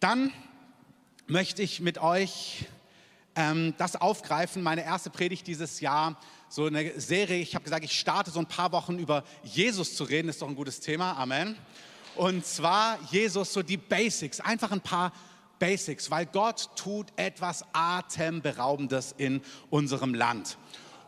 [0.00, 0.32] Dann
[1.26, 2.64] möchte ich mit euch
[3.36, 7.42] ähm, das aufgreifen, meine erste Predigt dieses Jahr, so eine Serie.
[7.42, 10.48] Ich habe gesagt, ich starte so ein paar Wochen über Jesus zu reden, ist doch
[10.48, 11.54] ein gutes Thema, Amen.
[12.16, 15.12] Und zwar Jesus, so die Basics, einfach ein paar
[15.58, 20.56] Basics, weil Gott tut etwas Atemberaubendes in unserem Land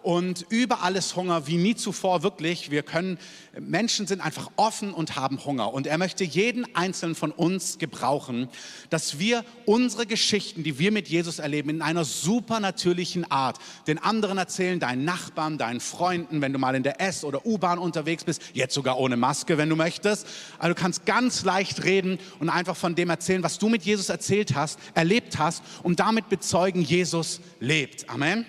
[0.03, 2.71] und überall ist Hunger wie nie zuvor wirklich.
[2.71, 3.19] Wir können,
[3.59, 8.48] Menschen sind einfach offen und haben Hunger und er möchte jeden einzelnen von uns gebrauchen,
[8.91, 14.38] dass wir unsere Geschichten, die wir mit Jesus erleben, in einer supernatürlichen Art den anderen
[14.38, 18.42] erzählen, deinen Nachbarn, deinen Freunden, wenn du mal in der S- oder U-Bahn unterwegs bist,
[18.55, 20.27] jetzt sogar ohne Maske, wenn du möchtest.
[20.59, 24.09] Also du kannst ganz leicht reden und einfach von dem erzählen, was du mit Jesus
[24.09, 28.09] erzählt hast, erlebt hast und damit bezeugen, Jesus lebt.
[28.09, 28.47] Amen.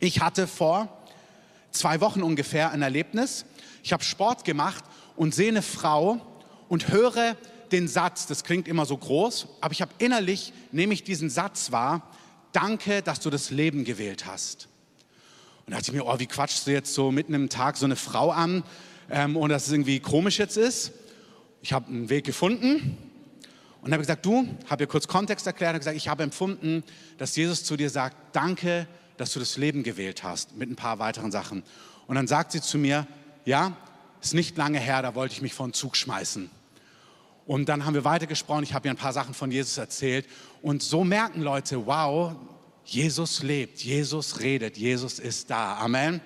[0.00, 0.88] Ich hatte vor
[1.72, 3.44] zwei Wochen ungefähr ein Erlebnis.
[3.82, 4.84] Ich habe Sport gemacht
[5.16, 6.20] und sehe eine Frau
[6.68, 7.36] und höre
[7.72, 11.72] den Satz, das klingt immer so groß, aber ich habe innerlich, nehme ich diesen Satz
[11.72, 12.02] wahr,
[12.52, 14.68] danke, dass du das Leben gewählt hast.
[15.66, 17.84] Und da dachte ich mir, oh, wie quatschst du jetzt so mitten im Tag so
[17.84, 18.62] eine Frau an
[19.10, 20.92] ähm, und dass es irgendwie komisch jetzt ist.
[21.60, 22.96] Ich habe einen Weg gefunden
[23.82, 26.84] und habe gesagt, du, habe ihr kurz Kontext erklärt und gesagt, ich habe empfunden,
[27.18, 28.86] dass Jesus zu dir sagt, danke,
[29.20, 31.62] dass du das Leben gewählt hast, mit ein paar weiteren Sachen.
[32.06, 33.06] Und dann sagt sie zu mir,
[33.44, 33.76] ja,
[34.20, 36.50] ist nicht lange her, da wollte ich mich vor den Zug schmeißen.
[37.46, 40.26] Und dann haben wir weitergesprochen, ich habe ihr ein paar Sachen von Jesus erzählt.
[40.60, 42.34] Und so merken Leute, wow,
[42.84, 45.76] Jesus lebt, Jesus redet, Jesus ist da.
[45.76, 46.20] Amen.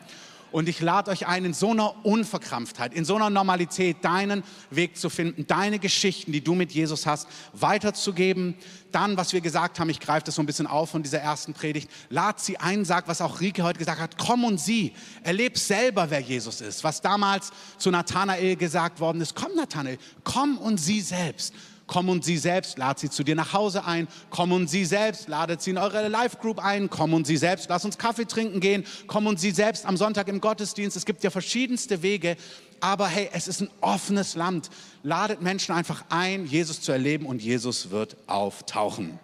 [0.53, 4.97] Und ich lade euch ein, in so einer Unverkrampftheit, in so einer Normalität deinen Weg
[4.97, 8.55] zu finden, deine Geschichten, die du mit Jesus hast, weiterzugeben.
[8.93, 11.55] Dann, was wir gesagt haben, ich greife das so ein bisschen auf von dieser ersten
[11.55, 14.93] Predigt, lad sie ein, sag, was auch Rike heute gesagt hat, komm und sieh,
[15.23, 16.85] erleb selber, wer Jesus ist.
[16.85, 21.55] Was damals zu Nathanael gesagt worden ist, komm Nathanael, komm und sieh selbst.
[21.87, 24.09] Komm und sie selbst, lad sie zu dir nach Hause ein.
[24.31, 26.89] Komm und sie selbst, ladet sie in eure Live-Group ein.
[26.89, 28.85] Komm und sie selbst, lass uns Kaffee trinken gehen.
[29.07, 30.97] Komm und sie selbst am Sonntag im Gottesdienst.
[30.97, 32.37] Es gibt ja verschiedenste Wege.
[32.81, 34.71] Aber hey, es ist ein offenes Land.
[35.03, 39.19] Ladet Menschen einfach ein, Jesus zu erleben und Jesus wird auftauchen.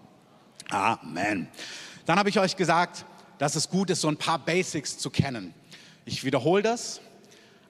[0.68, 1.48] Amen.
[2.06, 3.04] Dann habe ich euch gesagt,
[3.38, 5.54] dass es gut ist, so ein paar Basics zu kennen.
[6.04, 7.00] Ich wiederhole das.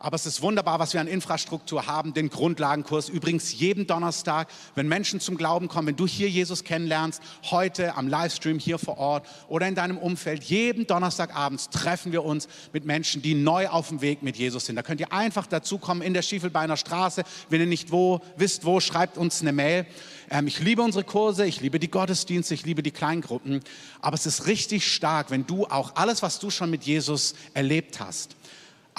[0.00, 3.08] Aber es ist wunderbar, was wir an Infrastruktur haben, den Grundlagenkurs.
[3.08, 7.20] Übrigens jeden Donnerstag, wenn Menschen zum Glauben kommen, wenn du hier Jesus kennenlernst,
[7.50, 12.46] heute am Livestream hier vor Ort oder in deinem Umfeld, jeden Donnerstagabend treffen wir uns
[12.72, 14.76] mit Menschen, die neu auf dem Weg mit Jesus sind.
[14.76, 17.24] Da könnt ihr einfach dazukommen in der Schiefelbeiner Straße.
[17.48, 19.84] Wenn ihr nicht wo, wisst wo, schreibt uns eine Mail.
[20.30, 23.60] Ähm, ich liebe unsere Kurse, ich liebe die Gottesdienste, ich liebe die Kleingruppen.
[24.00, 27.98] Aber es ist richtig stark, wenn du auch alles, was du schon mit Jesus erlebt
[27.98, 28.36] hast,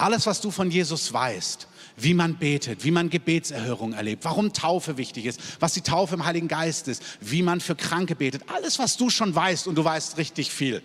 [0.00, 4.96] alles, was du von Jesus weißt, wie man betet, wie man Gebetserhörung erlebt, warum Taufe
[4.96, 8.78] wichtig ist, was die Taufe im Heiligen Geist ist, wie man für Kranke betet, alles,
[8.78, 10.82] was du schon weißt und du weißt richtig viel.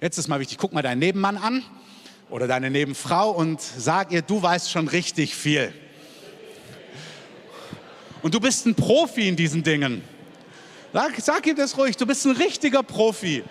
[0.00, 1.62] Jetzt ist mal wichtig, guck mal deinen Nebenmann an
[2.30, 5.72] oder deine Nebenfrau und sag ihr, du weißt schon richtig viel.
[8.22, 10.02] Und du bist ein Profi in diesen Dingen.
[10.92, 13.44] Sag, sag ihm das ruhig, du bist ein richtiger Profi.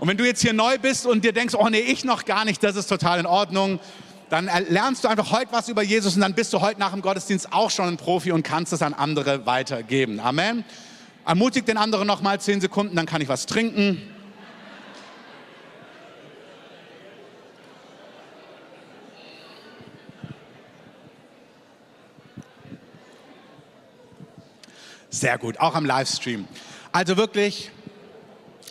[0.00, 2.44] Und wenn du jetzt hier neu bist und dir denkst, oh nee, ich noch gar
[2.44, 3.80] nicht, das ist total in Ordnung,
[4.30, 7.02] dann lernst du einfach heute was über Jesus und dann bist du heute nach dem
[7.02, 10.20] Gottesdienst auch schon ein Profi und kannst es an andere weitergeben.
[10.20, 10.64] Amen.
[11.26, 14.02] Ermutigt den anderen noch mal zehn Sekunden, dann kann ich was trinken.
[25.10, 26.46] Sehr gut, auch am Livestream.
[26.92, 27.72] Also wirklich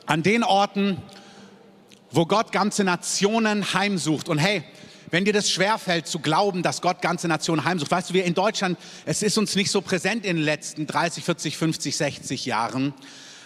[0.06, 1.02] an den Orten,
[2.12, 4.30] wo Gott ganze Nationen heimsucht.
[4.30, 4.64] Und hey,
[5.10, 8.34] wenn dir das schwerfällt zu glauben, dass Gott ganze Nationen heimsucht, weißt du, wir in
[8.34, 12.94] Deutschland, es ist uns nicht so präsent in den letzten 30, 40, 50, 60 Jahren,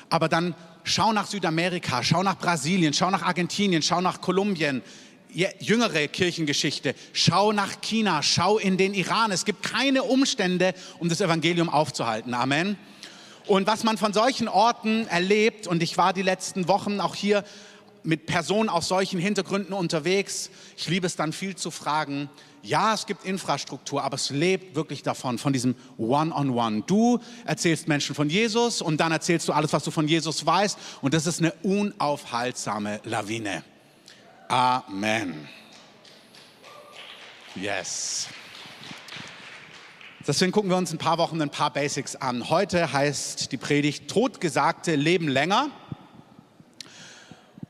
[0.10, 4.82] aber dann schau nach Südamerika, schau nach Brasilien, schau nach Argentinien, schau nach Kolumbien,
[5.60, 9.32] jüngere Kirchengeschichte, schau nach China, schau in den Iran.
[9.32, 12.34] Es gibt keine Umstände, um das Evangelium aufzuhalten.
[12.34, 12.78] Amen.
[13.48, 17.44] Und was man von solchen Orten erlebt, und ich war die letzten Wochen auch hier
[18.04, 20.50] mit Personen aus solchen Hintergründen unterwegs.
[20.78, 22.30] Ich liebe es dann viel zu fragen.
[22.64, 26.52] Ja, es gibt Infrastruktur, aber es lebt wirklich davon, von diesem One-on-One.
[26.52, 26.86] -on -One.
[26.86, 30.78] Du erzählst Menschen von Jesus und dann erzählst du alles, was du von Jesus weißt.
[31.02, 33.64] Und das ist eine unaufhaltsame Lawine.
[34.48, 35.48] Amen.
[37.56, 38.28] Yes.
[40.28, 42.50] Deswegen gucken wir uns ein paar Wochen ein paar Basics an.
[42.50, 45.72] Heute heißt die Predigt Totgesagte leben länger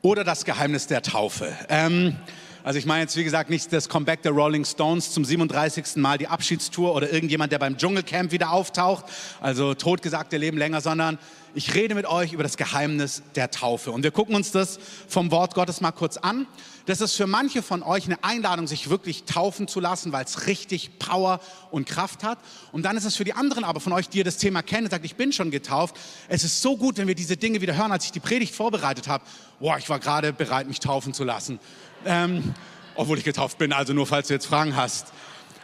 [0.02, 1.56] oder das Geheimnis der Taufe.
[1.68, 2.16] Ähm,
[2.64, 5.96] Also ich meine jetzt, wie gesagt, nicht das Comeback der Rolling Stones zum 37.
[5.96, 9.04] Mal die Abschiedstour oder irgendjemand, der beim Dschungelcamp wieder auftaucht,
[9.40, 11.18] also totgesagte Leben länger, sondern
[11.54, 13.90] ich rede mit euch über das Geheimnis der Taufe.
[13.90, 14.78] Und wir gucken uns das
[15.08, 16.46] vom Wort Gottes mal kurz an.
[16.86, 20.46] Das ist für manche von euch eine Einladung, sich wirklich taufen zu lassen, weil es
[20.46, 21.40] richtig Power
[21.72, 22.38] und Kraft hat.
[22.70, 24.88] Und dann ist es für die anderen aber von euch, die ihr das Thema kennen,
[24.88, 25.96] sagt, ich bin schon getauft.
[26.28, 27.90] Es ist so gut, wenn wir diese Dinge wieder hören.
[27.90, 29.24] Als ich die Predigt vorbereitet habe,
[29.58, 31.58] boah, ich war gerade bereit, mich taufen zu lassen.
[32.06, 32.54] Ähm,
[32.94, 35.12] obwohl ich getauft bin, also nur falls du jetzt Fragen hast.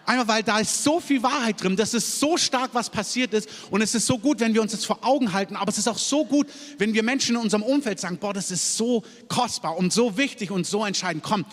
[0.06, 3.46] Einmal, weil da ist so viel Wahrheit drin, das ist so stark, was passiert ist.
[3.70, 5.54] Und es ist so gut, wenn wir uns das vor Augen halten.
[5.54, 6.46] Aber es ist auch so gut,
[6.78, 10.50] wenn wir Menschen in unserem Umfeld sagen, boah, das ist so kostbar und so wichtig
[10.50, 11.22] und so entscheidend.
[11.22, 11.44] Komm,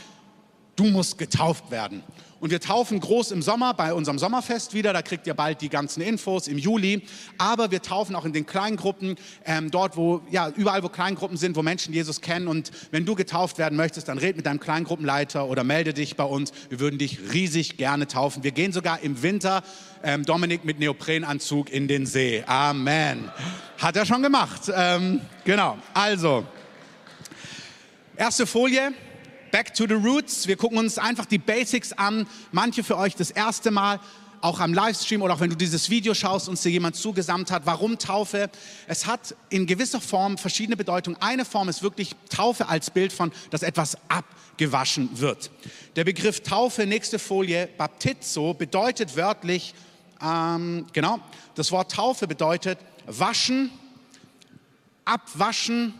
[0.77, 2.01] du musst getauft werden.
[2.41, 4.91] Und wir taufen groß im Sommer bei unserem Sommerfest wieder.
[4.91, 7.01] Da kriegt ihr bald die ganzen Infos im Juli.
[7.37, 9.15] Aber wir taufen auch in den Kleingruppen,
[9.45, 12.47] ähm, dort, wo, ja, überall, wo Kleingruppen sind, wo Menschen Jesus kennen.
[12.47, 16.25] Und wenn du getauft werden möchtest, dann red mit deinem Kleingruppenleiter oder melde dich bei
[16.25, 16.51] uns.
[16.69, 18.43] Wir würden dich riesig gerne taufen.
[18.43, 19.63] Wir gehen sogar im Winter,
[20.03, 22.43] ähm, Dominik, mit Neoprenanzug in den See.
[22.47, 23.31] Amen.
[23.77, 24.63] Hat er schon gemacht.
[24.73, 25.77] Ähm, genau.
[25.93, 26.43] Also,
[28.17, 28.93] erste Folie.
[29.51, 30.47] Back to the Roots.
[30.47, 32.27] Wir gucken uns einfach die Basics an.
[32.51, 33.99] Manche für euch das erste Mal,
[34.41, 37.65] auch am Livestream oder auch wenn du dieses Video schaust, uns dir jemand zugesandt hat.
[37.65, 38.49] Warum Taufe?
[38.87, 41.19] Es hat in gewisser Form verschiedene Bedeutungen.
[41.21, 45.49] Eine Form ist wirklich Taufe als Bild von, dass etwas abgewaschen wird.
[45.95, 49.73] Der Begriff Taufe, nächste Folie, Baptizo, bedeutet wörtlich,
[50.21, 51.19] ähm, genau,
[51.55, 52.77] das Wort Taufe bedeutet
[53.07, 53.71] waschen,
[55.05, 55.93] abwaschen,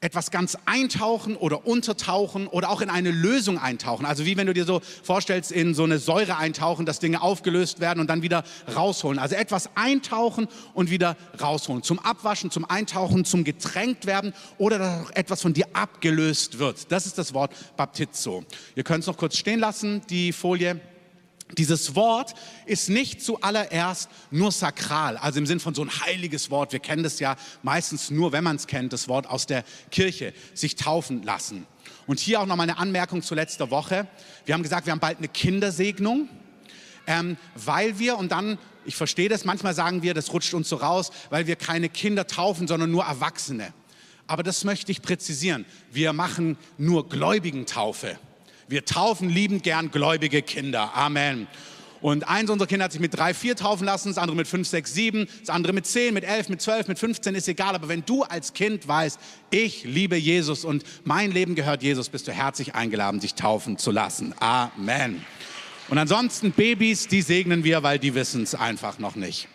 [0.00, 4.06] etwas ganz eintauchen oder untertauchen oder auch in eine Lösung eintauchen.
[4.06, 7.80] Also wie wenn du dir so vorstellst, in so eine Säure eintauchen, dass Dinge aufgelöst
[7.80, 8.44] werden und dann wieder
[8.74, 9.18] rausholen.
[9.18, 11.82] Also etwas eintauchen und wieder rausholen.
[11.82, 16.90] Zum Abwaschen, zum Eintauchen, zum getränkt werden oder dass etwas von dir abgelöst wird.
[16.90, 18.44] Das ist das Wort Baptizo.
[18.74, 20.80] Ihr könnt es noch kurz stehen lassen, die Folie.
[21.58, 22.34] Dieses Wort
[22.66, 26.72] ist nicht zuallererst nur sakral, also im Sinn von so ein heiliges Wort.
[26.72, 30.32] Wir kennen das ja meistens nur, wenn man es kennt, das Wort aus der Kirche,
[30.54, 31.66] sich taufen lassen.
[32.06, 34.06] Und hier auch noch mal eine Anmerkung zu letzter Woche.
[34.44, 36.28] Wir haben gesagt, wir haben bald eine Kindersegnung,
[37.06, 40.76] ähm, weil wir und dann, ich verstehe das, manchmal sagen wir, das rutscht uns so
[40.76, 43.72] raus, weil wir keine Kinder taufen, sondern nur Erwachsene.
[44.26, 45.66] Aber das möchte ich präzisieren.
[45.90, 48.18] Wir machen nur Gläubigentaufe.
[48.70, 50.94] Wir taufen liebend gern gläubige Kinder.
[50.94, 51.48] Amen.
[52.00, 54.68] Und eins unserer Kinder hat sich mit drei, vier taufen lassen, das andere mit fünf,
[54.68, 57.74] sechs, sieben, das andere mit zehn, mit elf, mit zwölf, mit 15, ist egal.
[57.74, 59.18] Aber wenn du als Kind weißt,
[59.50, 63.90] ich liebe Jesus und mein Leben gehört Jesus, bist du herzlich eingeladen, dich taufen zu
[63.90, 64.36] lassen.
[64.38, 65.26] Amen.
[65.88, 69.48] Und ansonsten Babys, die segnen wir, weil die wissen es einfach noch nicht.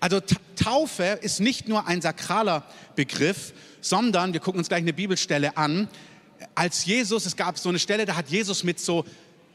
[0.00, 0.18] Also
[0.56, 2.64] Taufe ist nicht nur ein sakraler
[2.96, 5.88] Begriff, sondern, wir gucken uns gleich eine Bibelstelle an,
[6.54, 9.04] als Jesus, es gab so eine Stelle, da hat Jesus mit so,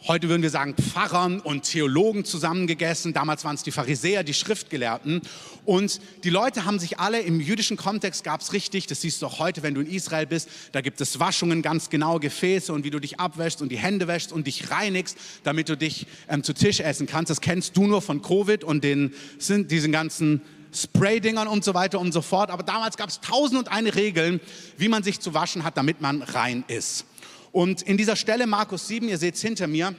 [0.08, 3.14] heute würden wir sagen, Pfarrern und Theologen zusammengegessen.
[3.14, 5.22] Damals waren es die Pharisäer, die Schriftgelehrten.
[5.66, 9.26] Und die Leute haben sich alle, im jüdischen Kontext gab es richtig, das siehst du
[9.26, 12.84] auch heute, wenn du in Israel bist, da gibt es Waschungen, ganz genau Gefäße und
[12.84, 16.44] wie du dich abwäschst und die Hände wäschst und dich reinigst, damit du dich ähm,
[16.44, 17.32] zu Tisch essen kannst.
[17.32, 20.42] Das kennst du nur von Covid und den, sind diesen ganzen
[20.75, 22.51] Spraydingern und so weiter und so fort.
[22.51, 24.39] Aber damals gab es tausend und eine Regeln,
[24.77, 27.06] wie man sich zu waschen hat, damit man rein ist.
[27.51, 29.95] Und in dieser Stelle, Markus 7, ihr seht es hinter mir,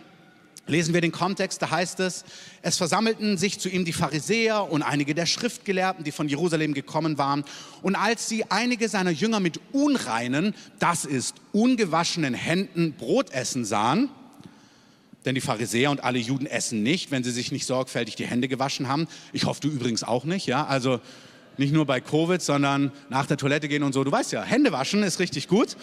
[0.66, 2.24] lesen wir den Kontext, da heißt es,
[2.62, 7.18] es versammelten sich zu ihm die Pharisäer und einige der Schriftgelehrten, die von Jerusalem gekommen
[7.18, 7.44] waren.
[7.82, 14.10] Und als sie einige seiner Jünger mit unreinen, das ist ungewaschenen Händen Brot essen sahen,
[15.26, 18.48] denn die Pharisäer und alle Juden essen nicht, wenn sie sich nicht sorgfältig die Hände
[18.48, 19.08] gewaschen haben.
[19.32, 20.64] Ich hoffe, du übrigens auch nicht, ja?
[20.66, 21.00] Also
[21.58, 24.04] nicht nur bei Covid, sondern nach der Toilette gehen und so.
[24.04, 25.76] Du weißt ja, Hände waschen ist richtig gut.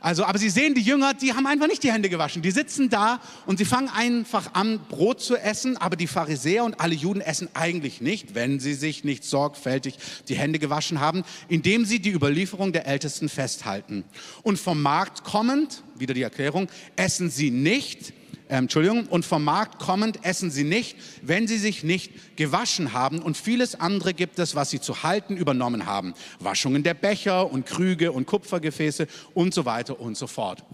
[0.00, 2.42] Also, aber sie sehen die Jünger, die haben einfach nicht die Hände gewaschen.
[2.42, 5.76] Die sitzen da und sie fangen einfach an, Brot zu essen.
[5.76, 9.98] Aber die Pharisäer und alle Juden essen eigentlich nicht, wenn sie sich nicht sorgfältig
[10.28, 14.02] die Hände gewaschen haben, indem sie die Überlieferung der Ältesten festhalten.
[14.42, 18.12] Und vom Markt kommend, wieder die Erklärung, essen sie nicht,
[18.52, 23.20] ähm, Entschuldigung, und vom Markt kommend essen sie nicht, wenn sie sich nicht gewaschen haben.
[23.20, 26.12] Und vieles andere gibt es, was sie zu halten übernommen haben.
[26.38, 30.64] Waschungen der Becher und Krüge und Kupfergefäße und so weiter und so fort.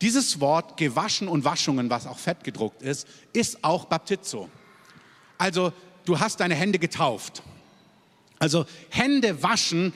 [0.00, 4.48] Dieses Wort gewaschen und Waschungen, was auch fett gedruckt ist, ist auch Baptizo.
[5.36, 5.72] Also
[6.04, 7.42] du hast deine Hände getauft.
[8.38, 9.92] Also Hände waschen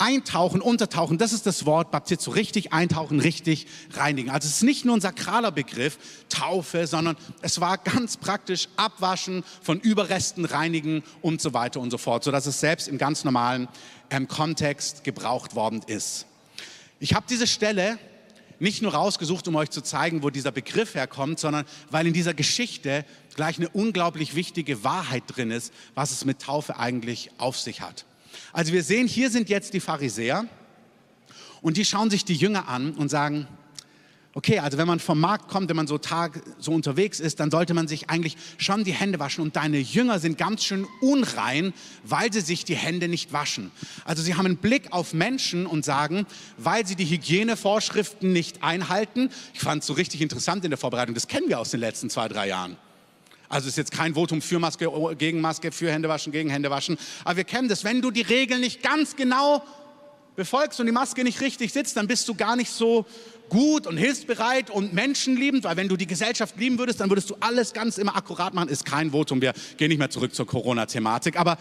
[0.00, 4.30] eintauchen, untertauchen, das ist das Wort Baptizo, richtig eintauchen, richtig reinigen.
[4.30, 9.44] Also es ist nicht nur ein sakraler Begriff, Taufe, sondern es war ganz praktisch Abwaschen
[9.62, 13.68] von Überresten, reinigen und so weiter und so fort, sodass es selbst im ganz normalen
[14.10, 16.26] ähm, Kontext gebraucht worden ist.
[16.98, 17.98] Ich habe diese Stelle
[18.58, 22.34] nicht nur rausgesucht, um euch zu zeigen, wo dieser Begriff herkommt, sondern weil in dieser
[22.34, 23.04] Geschichte
[23.34, 28.04] gleich eine unglaublich wichtige Wahrheit drin ist, was es mit Taufe eigentlich auf sich hat.
[28.52, 30.46] Also wir sehen, hier sind jetzt die Pharisäer
[31.62, 33.46] und die schauen sich die Jünger an und sagen,
[34.32, 37.50] Okay, also wenn man vom Markt kommt, wenn man so Tag so unterwegs ist, dann
[37.50, 39.42] sollte man sich eigentlich schon die Hände waschen.
[39.42, 41.72] Und deine Jünger sind ganz schön unrein,
[42.04, 43.72] weil sie sich die Hände nicht waschen.
[44.04, 46.26] Also sie haben einen Blick auf Menschen und sagen,
[46.58, 49.30] weil sie die Hygienevorschriften nicht einhalten.
[49.52, 51.16] Ich fand es so richtig interessant in der Vorbereitung.
[51.16, 52.76] Das kennen wir aus den letzten zwei, drei Jahren.
[53.50, 54.88] Also ist jetzt kein Votum für Maske,
[55.18, 56.96] gegen Maske, für Händewaschen, gegen Händewaschen.
[57.24, 57.82] Aber wir kennen das.
[57.82, 59.64] Wenn du die Regeln nicht ganz genau
[60.36, 63.04] befolgst und die Maske nicht richtig sitzt, dann bist du gar nicht so
[63.48, 67.34] gut und hilfsbereit und menschenliebend, weil wenn du die Gesellschaft lieben würdest, dann würdest du
[67.40, 68.68] alles ganz immer akkurat machen.
[68.68, 71.58] Ist kein Votum, wir gehen nicht mehr zurück zur Corona-Thematik, aber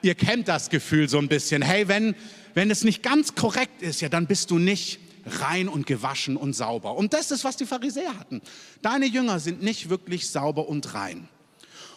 [0.00, 1.60] ihr kennt das Gefühl so ein bisschen.
[1.60, 2.14] Hey, wenn,
[2.54, 6.54] wenn es nicht ganz korrekt ist, ja, dann bist du nicht rein und gewaschen und
[6.54, 6.96] sauber.
[6.96, 8.40] Und das ist, was die Pharisäer hatten.
[8.82, 11.28] Deine Jünger sind nicht wirklich sauber und rein.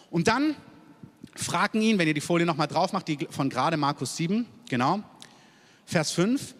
[0.09, 0.55] Und dann
[1.35, 5.03] fragen ihn, wenn ihr die Folie nochmal drauf macht, die von gerade Markus 7, genau,
[5.85, 6.55] Vers 5,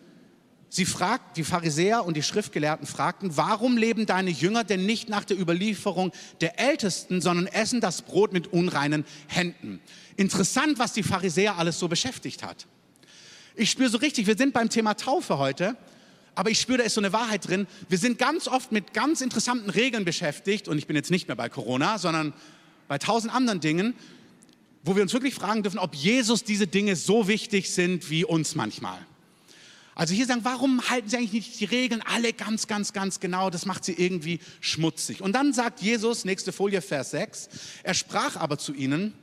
[0.72, 5.26] Sie fragt, die Pharisäer und die Schriftgelehrten fragten, warum leben deine Jünger denn nicht nach
[5.26, 6.12] der Überlieferung
[6.42, 9.82] der Ältesten, sondern essen das Brot mit unreinen Händen?
[10.16, 12.68] Interessant, was die Pharisäer alles so beschäftigt hat.
[13.56, 15.76] Ich spüre so richtig, wir sind beim Thema Taufe heute,
[16.40, 17.68] aber ich spüre, da ist so eine Wahrheit drin.
[17.90, 21.36] Wir sind ganz oft mit ganz interessanten Regeln beschäftigt und ich bin jetzt nicht mehr
[21.36, 22.32] bei Corona, sondern
[22.88, 23.94] bei tausend anderen Dingen,
[24.86, 28.56] wo wir uns wirklich fragen dürfen, ob Jesus diese Dinge so wichtig sind wie uns
[28.56, 28.98] manchmal.
[29.96, 33.50] Also hier sagen, warum halten sie eigentlich nicht die Regeln alle ganz, ganz, ganz genau?
[33.50, 35.22] Das macht sie irgendwie schmutzig.
[35.22, 37.50] Und dann sagt Jesus, nächste Folie, Vers 6,
[37.84, 39.14] er sprach aber zu ihnen,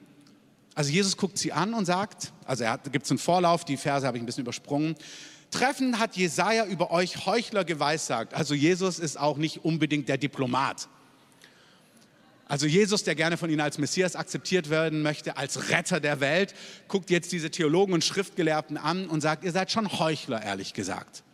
[0.74, 4.06] also Jesus guckt sie an und sagt, also er gibt es einen Vorlauf, die Verse
[4.06, 4.96] habe ich ein bisschen übersprungen.
[5.50, 8.34] Treffen hat Jesaja über euch Heuchler geweissagt.
[8.34, 10.88] Also Jesus ist auch nicht unbedingt der Diplomat.
[12.48, 16.54] Also Jesus, der gerne von ihnen als Messias akzeptiert werden möchte, als Retter der Welt,
[16.86, 21.24] guckt jetzt diese Theologen und Schriftgelehrten an und sagt, ihr seid schon Heuchler, ehrlich gesagt.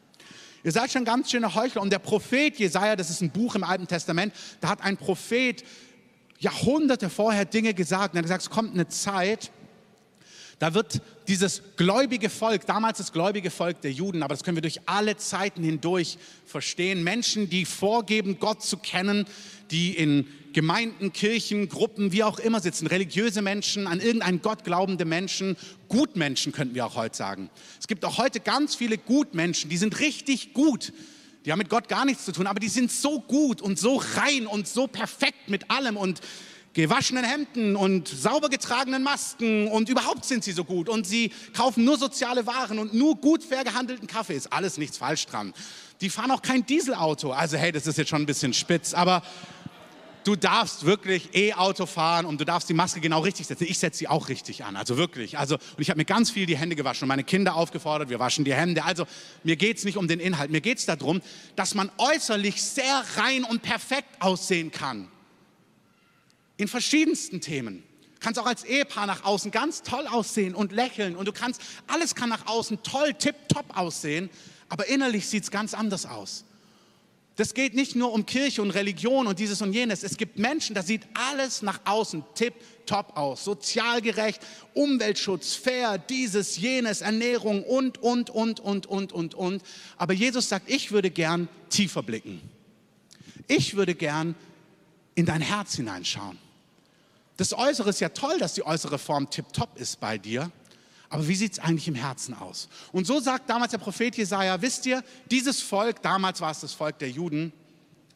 [0.64, 1.83] Ihr seid schon ganz schöne Heuchler.
[1.83, 5.64] Und der Prophet Jesaja, das ist ein Buch im Alten Testament, da hat ein Prophet
[6.38, 8.14] Jahrhunderte vorher Dinge gesagt.
[8.14, 9.50] Und er hat gesagt, es kommt eine Zeit,
[10.59, 11.02] da wird
[11.33, 15.17] dieses gläubige Volk, damals das gläubige Volk der Juden, aber das können wir durch alle
[15.17, 19.25] Zeiten hindurch verstehen, Menschen, die vorgeben, Gott zu kennen,
[19.71, 25.07] die in Gemeinden, Kirchen, Gruppen, wie auch immer sitzen, religiöse Menschen, an irgendeinen Gott glaubende
[25.07, 25.57] Menschen,
[25.89, 27.49] Gutmenschen könnten wir auch heute sagen.
[27.81, 30.93] Es gibt auch heute ganz viele Gutmenschen, die sind richtig gut.
[31.47, 34.03] Die haben mit Gott gar nichts zu tun, aber die sind so gut und so
[34.17, 36.21] rein und so perfekt mit allem und
[36.75, 41.85] gewaschenen Hemden und sauber getragenen Masken und überhaupt sind sie so gut und sie kaufen
[41.85, 44.35] nur soziale Waren und nur gut fair gehandelten Kaffee.
[44.35, 45.52] Ist alles nichts falsch dran.
[46.00, 47.33] Die fahren auch kein Dieselauto.
[47.33, 49.23] Also hey, das ist jetzt schon ein bisschen spitz, aber
[50.25, 53.67] du darfst wirklich E-Auto fahren und du darfst die Maske genau richtig setzen.
[53.69, 55.38] Ich setze sie auch richtig an, also wirklich.
[55.38, 58.19] Also, und ich habe mir ganz viel die Hände gewaschen und meine Kinder aufgefordert, wir
[58.19, 58.85] waschen die Hände.
[58.85, 59.07] Also
[59.43, 61.21] mir geht es nicht um den Inhalt, mir geht es darum,
[61.57, 65.09] dass man äußerlich sehr rein und perfekt aussehen kann
[66.57, 67.83] in verschiedensten Themen.
[68.15, 71.61] Du kannst auch als Ehepaar nach außen ganz toll aussehen und lächeln und du kannst,
[71.87, 74.31] alles kann nach außen toll, tipptopp aussehen,
[74.69, 76.45] aber innerlich sieht es ganz anders aus.
[77.37, 80.03] Das geht nicht nur um Kirche und Religion und dieses und jenes.
[80.03, 83.45] Es gibt Menschen, da sieht alles nach außen tipptopp aus.
[83.45, 84.43] Sozial gerecht,
[84.75, 89.63] Umweltschutz, fair, dieses, jenes, Ernährung und, und, und, und, und, und, und.
[89.97, 92.43] Aber Jesus sagt, ich würde gern tiefer blicken.
[93.49, 94.35] Ich würde gern
[95.14, 96.38] in dein Herz hineinschauen.
[97.37, 100.50] Das Äußere ist ja toll, dass die äußere Form tipptopp ist bei dir.
[101.09, 102.69] Aber wie sieht es eigentlich im Herzen aus?
[102.90, 106.73] Und so sagt damals der Prophet Jesaja: Wisst ihr, dieses Volk, damals war es das
[106.73, 107.52] Volk der Juden,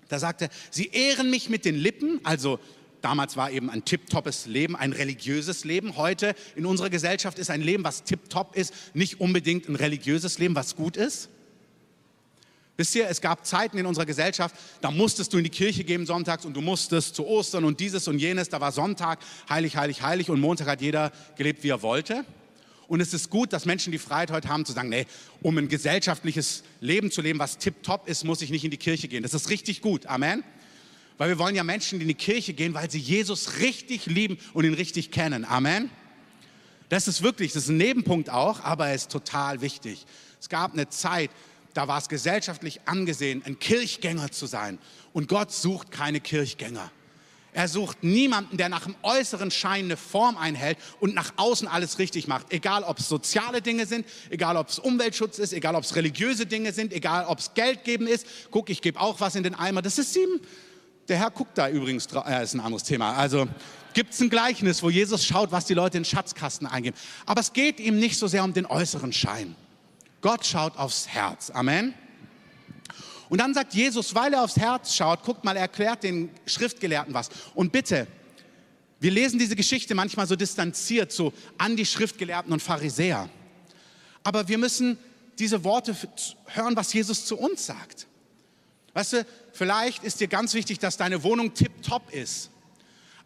[0.08, 2.58] da sagte, sie ehren mich mit den Lippen, also
[3.00, 5.96] damals war eben ein tipptoppes Leben, ein religiöses Leben.
[5.96, 10.54] Heute in unserer Gesellschaft ist ein Leben, was tipptopp ist, nicht unbedingt ein religiöses Leben,
[10.54, 11.28] was gut ist.
[12.76, 16.04] Wisst ihr, es gab Zeiten in unserer Gesellschaft, da musstest du in die Kirche gehen
[16.04, 18.50] sonntags und du musstest zu Ostern und dieses und jenes.
[18.50, 22.24] Da war Sonntag, heilig, heilig, heilig und Montag hat jeder gelebt, wie er wollte.
[22.88, 25.06] Und es ist gut, dass Menschen die Freiheit heute haben zu sagen, nee,
[25.42, 29.08] um ein gesellschaftliches Leben zu leben, was tipptopp ist, muss ich nicht in die Kirche
[29.08, 29.22] gehen.
[29.22, 30.06] Das ist richtig gut.
[30.06, 30.44] Amen.
[31.18, 34.38] Weil wir wollen ja Menschen, die in die Kirche gehen, weil sie Jesus richtig lieben
[34.52, 35.46] und ihn richtig kennen.
[35.46, 35.90] Amen.
[36.90, 40.04] Das ist wirklich, das ist ein Nebenpunkt auch, aber er ist total wichtig.
[40.40, 41.30] Es gab eine Zeit,
[41.76, 44.78] da war es gesellschaftlich angesehen, ein Kirchgänger zu sein.
[45.12, 46.90] Und Gott sucht keine Kirchgänger.
[47.52, 51.98] Er sucht niemanden, der nach dem äußeren Schein eine Form einhält und nach außen alles
[51.98, 52.52] richtig macht.
[52.52, 56.44] Egal, ob es soziale Dinge sind, egal, ob es Umweltschutz ist, egal, ob es religiöse
[56.44, 58.26] Dinge sind, egal, ob es Geld geben ist.
[58.50, 59.80] Guck, ich gebe auch was in den Eimer.
[59.80, 60.40] Das ist ihm.
[61.08, 63.14] Der Herr guckt da übrigens, äh, ist ein anderes Thema.
[63.14, 63.48] Also
[63.94, 66.96] gibt es ein Gleichnis, wo Jesus schaut, was die Leute in den Schatzkasten eingeben.
[67.24, 69.56] Aber es geht ihm nicht so sehr um den äußeren Schein.
[70.26, 71.50] Gott schaut aufs Herz.
[71.50, 71.94] Amen.
[73.28, 77.14] Und dann sagt Jesus, weil er aufs Herz schaut, guckt mal, er erklärt den Schriftgelehrten
[77.14, 77.28] was.
[77.54, 78.08] Und bitte,
[78.98, 83.28] wir lesen diese Geschichte manchmal so distanziert, so an die Schriftgelehrten und Pharisäer.
[84.24, 84.98] Aber wir müssen
[85.38, 85.94] diese Worte
[86.46, 88.08] hören, was Jesus zu uns sagt.
[88.94, 92.50] Weißt du, vielleicht ist dir ganz wichtig, dass deine Wohnung tipptopp ist.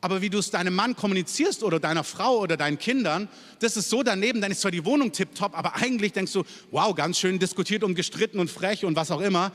[0.03, 3.29] Aber wie du es deinem Mann kommunizierst oder deiner Frau oder deinen Kindern,
[3.59, 6.95] das ist so daneben, dann ist zwar die Wohnung tipptopp, aber eigentlich denkst du, wow,
[6.95, 9.53] ganz schön diskutiert und gestritten und frech und was auch immer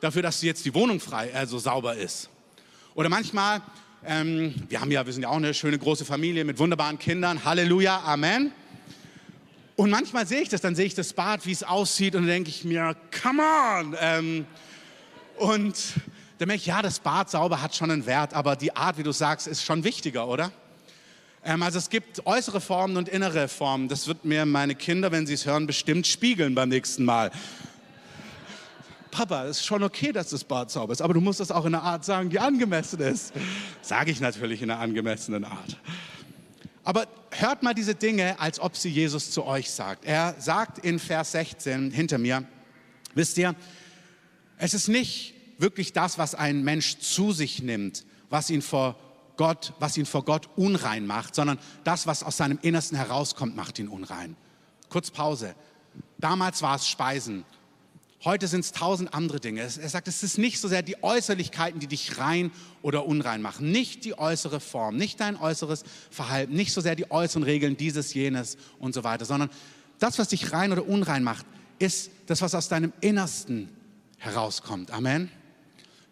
[0.00, 2.28] dafür, dass jetzt die Wohnung frei, also sauber ist.
[2.94, 3.62] Oder manchmal,
[4.04, 7.44] ähm, wir haben ja, wir sind ja auch eine schöne große Familie mit wunderbaren Kindern.
[7.44, 8.52] Halleluja, Amen.
[9.76, 12.30] Und manchmal sehe ich das, dann sehe ich das Bad, wie es aussieht, und dann
[12.30, 13.96] denke ich mir, come on.
[14.00, 14.46] Ähm,
[15.36, 15.76] und
[16.38, 19.02] dann merke ich, ja, das Bad sauber hat schon einen Wert, aber die Art, wie
[19.02, 20.52] du sagst, ist schon wichtiger, oder?
[21.44, 23.88] Ähm, also es gibt äußere Formen und innere Formen.
[23.88, 27.30] Das wird mir meine Kinder, wenn sie es hören, bestimmt spiegeln beim nächsten Mal.
[29.10, 31.64] Papa, es ist schon okay, dass das Bad sauber ist, aber du musst das auch
[31.64, 33.32] in einer Art sagen, die angemessen ist.
[33.82, 35.76] Sage ich natürlich in einer angemessenen Art.
[36.84, 40.04] Aber hört mal diese Dinge, als ob sie Jesus zu euch sagt.
[40.04, 42.44] Er sagt in Vers 16 hinter mir,
[43.14, 43.54] wisst ihr,
[44.58, 48.96] es ist nicht wirklich das, was ein Mensch zu sich nimmt, was ihn vor
[49.36, 53.78] Gott, was ihn vor Gott unrein macht, sondern das, was aus seinem Innersten herauskommt, macht
[53.78, 54.36] ihn unrein.
[54.88, 55.54] Kurz Pause.
[56.18, 57.44] Damals war es Speisen.
[58.24, 59.60] Heute sind es tausend andere Dinge.
[59.60, 62.50] Er sagt, es ist nicht so sehr die Äußerlichkeiten, die dich rein
[62.82, 63.70] oder unrein machen.
[63.70, 68.14] Nicht die äußere Form, nicht dein äußeres Verhalten, nicht so sehr die äußeren Regeln, dieses,
[68.14, 69.50] jenes und so weiter, sondern
[70.00, 71.46] das, was dich rein oder unrein macht,
[71.78, 73.68] ist das, was aus deinem Innersten
[74.18, 74.90] herauskommt.
[74.90, 75.30] Amen.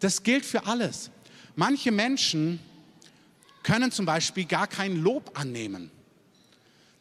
[0.01, 1.11] Das gilt für alles.
[1.55, 2.61] Manche Menschen
[3.63, 5.91] können zum Beispiel gar kein Lob annehmen.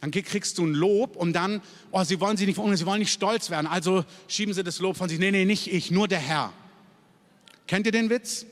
[0.02, 1.62] Dann kriegst du ein Lob und dann,
[1.92, 4.80] oh, sie wollen sich nicht verunsichern, sie wollen nicht stolz werden, also schieben sie das
[4.80, 5.20] Lob von sich.
[5.20, 6.54] Nee, nee, nicht ich, nur der Herr.
[7.68, 8.46] Kennt ihr den Witz?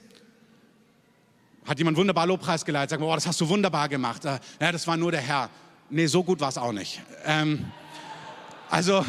[1.66, 4.26] Hat jemand wunderbar Lobpreis geleitet, sagt, oh, das hast du wunderbar gemacht.
[4.26, 5.50] Äh, ja, das war nur der Herr.
[5.90, 7.02] Nee, so gut war es auch nicht.
[7.24, 7.66] Ähm,
[8.70, 9.06] also,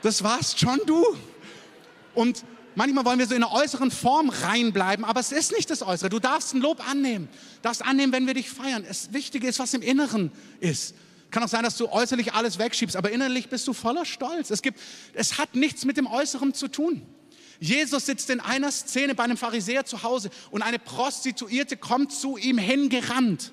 [0.00, 1.04] das warst schon du.
[2.14, 5.82] Und manchmal wollen wir so in einer äußeren Form reinbleiben, aber es ist nicht das
[5.82, 6.08] Äußere.
[6.08, 7.28] Du darfst ein Lob annehmen.
[7.56, 8.84] Du darfst annehmen, wenn wir dich feiern.
[8.86, 10.94] Das Wichtige ist, was im Inneren ist.
[11.30, 14.50] Kann auch sein, dass du äußerlich alles wegschiebst, aber innerlich bist du voller Stolz.
[14.50, 14.78] Es, gibt,
[15.14, 17.06] es hat nichts mit dem Äußeren zu tun.
[17.58, 22.36] Jesus sitzt in einer Szene bei einem Pharisäer zu Hause und eine Prostituierte kommt zu
[22.36, 23.52] ihm hingerannt.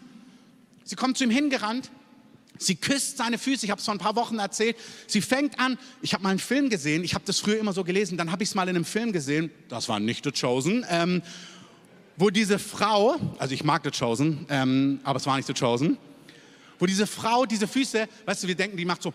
[0.84, 1.91] Sie kommt zu ihm hingerannt,
[2.60, 4.78] sie küsst seine Füße, ich habe es vor ein paar Wochen erzählt.
[5.08, 7.84] Sie fängt an, ich habe mal einen Film gesehen, ich habe das früher immer so
[7.84, 10.86] gelesen, dann habe ich es mal in einem Film gesehen, das war nicht The Chosen,
[10.89, 11.24] ähm,
[12.17, 15.98] wo diese Frau, also ich mag The Chosen, ähm, aber es war nicht The Chosen,
[16.78, 19.13] wo diese Frau diese Füße, weißt du, wir denken, die macht so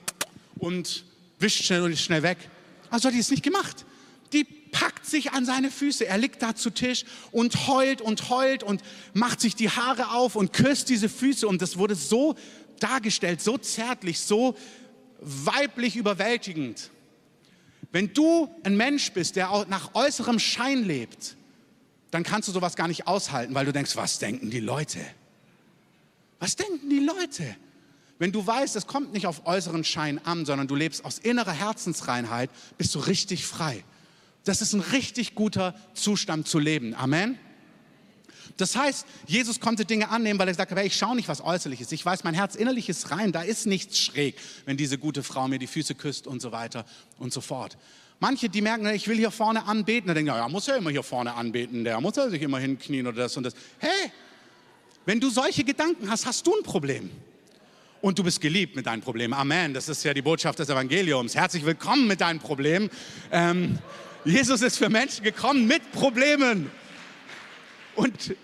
[0.58, 1.04] und
[1.38, 2.38] wischt schnell und ist schnell weg.
[2.90, 3.84] Also hat die es nicht gemacht.
[4.32, 6.06] Die packt sich an seine Füße.
[6.06, 10.36] Er liegt da zu Tisch und heult und heult und macht sich die Haare auf
[10.36, 11.46] und küsst diese Füße.
[11.46, 12.34] Und das wurde so
[12.80, 14.56] dargestellt, so zärtlich, so
[15.20, 16.90] weiblich überwältigend.
[17.92, 21.36] Wenn du ein Mensch bist, der auch nach äußerem Schein lebt,
[22.10, 25.00] dann kannst du sowas gar nicht aushalten, weil du denkst, was denken die Leute?
[26.38, 27.56] Was denken die Leute?
[28.18, 31.52] Wenn du weißt, es kommt nicht auf äußeren Schein an, sondern du lebst aus innerer
[31.52, 33.82] Herzensreinheit, bist du richtig frei.
[34.44, 36.94] Das ist ein richtig guter Zustand zu leben.
[36.94, 37.38] Amen.
[38.56, 41.80] Das heißt, Jesus konnte Dinge annehmen, weil er gesagt hat, ich schaue nicht, was äußerlich
[41.80, 41.92] ist.
[41.92, 45.48] Ich weiß, mein Herz innerlich ist rein, da ist nichts schräg, wenn diese gute Frau
[45.48, 46.84] mir die Füße küsst und so weiter
[47.18, 47.76] und so fort.
[48.20, 51.02] Manche, die merken, ich will hier vorne anbeten, dann denken, ja, muss ja immer hier
[51.02, 53.54] vorne anbeten, der muss ja sich immer hinknien oder das und das.
[53.78, 54.12] Hey,
[55.04, 57.10] wenn du solche Gedanken hast, hast du ein Problem.
[58.00, 59.32] Und du bist geliebt mit deinen Problemen.
[59.32, 59.72] Amen.
[59.72, 61.34] Das ist ja die Botschaft des Evangeliums.
[61.34, 62.90] Herzlich willkommen mit deinen Problemen.
[63.32, 63.78] Ähm,
[64.26, 66.70] Jesus ist für Menschen gekommen mit Problemen.
[67.96, 68.34] Und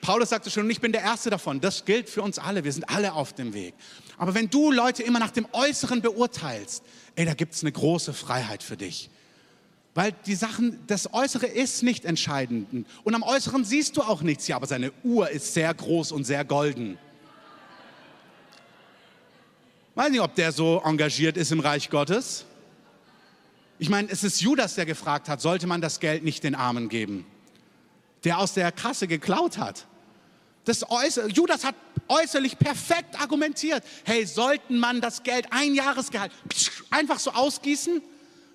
[0.00, 1.60] Paulus sagte schon, ich bin der Erste davon.
[1.60, 2.64] Das gilt für uns alle.
[2.64, 3.74] Wir sind alle auf dem Weg.
[4.16, 6.82] Aber wenn du Leute immer nach dem Äußeren beurteilst,
[7.16, 9.10] ey, da gibt es eine große Freiheit für dich.
[9.94, 12.86] Weil die Sachen, das Äußere ist nicht entscheidend.
[13.02, 14.46] Und am Äußeren siehst du auch nichts.
[14.48, 16.96] Ja, aber seine Uhr ist sehr groß und sehr golden.
[19.96, 22.46] Weiß nicht, ob der so engagiert ist im Reich Gottes.
[23.78, 26.88] Ich meine, es ist Judas, der gefragt hat, sollte man das Geld nicht den Armen
[26.88, 27.26] geben?
[28.24, 29.86] Der aus der Kasse geklaut hat.
[30.64, 31.74] Das Äußere, Judas hat
[32.08, 33.82] äußerlich perfekt argumentiert.
[34.04, 36.32] Hey, sollten man das Geld, ein Jahresgehalt,
[36.90, 38.02] einfach so ausgießen?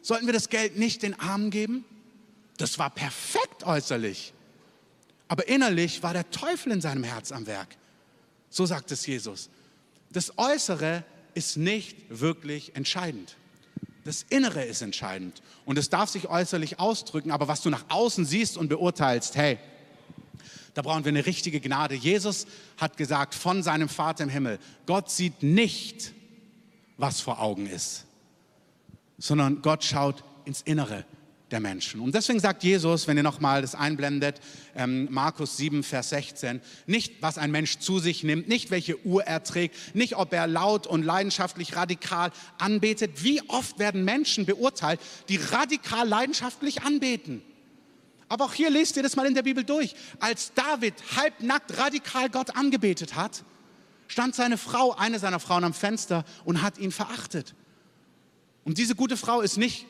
[0.01, 1.83] Sollten wir das Geld nicht den Armen geben?
[2.57, 4.33] Das war perfekt äußerlich.
[5.27, 7.69] Aber innerlich war der Teufel in seinem Herz am Werk.
[8.49, 9.49] So sagt es Jesus.
[10.11, 13.35] Das Äußere ist nicht wirklich entscheidend.
[14.05, 15.41] Das Innere ist entscheidend.
[15.65, 19.57] Und es darf sich äußerlich ausdrücken, aber was du nach außen siehst und beurteilst, hey,
[20.75, 21.95] da brauchen wir eine richtige Gnade.
[21.95, 22.45] Jesus
[22.77, 26.13] hat gesagt von seinem Vater im Himmel, Gott sieht nicht,
[26.97, 28.05] was vor Augen ist,
[29.17, 31.03] sondern Gott schaut ins Innere
[31.55, 32.01] der Menschen.
[32.01, 34.41] Und deswegen sagt Jesus, wenn ihr nochmal das einblendet,
[34.75, 39.23] ähm, Markus 7, Vers 16, nicht, was ein Mensch zu sich nimmt, nicht, welche Uhr
[39.23, 43.23] er trägt, nicht, ob er laut und leidenschaftlich radikal anbetet.
[43.23, 47.41] Wie oft werden Menschen beurteilt, die radikal leidenschaftlich anbeten?
[48.27, 49.95] Aber auch hier lest ihr das mal in der Bibel durch.
[50.19, 53.45] Als David halbnackt radikal Gott angebetet hat,
[54.09, 57.55] stand seine Frau, eine seiner Frauen am Fenster und hat ihn verachtet.
[58.65, 59.85] Und diese gute Frau ist nicht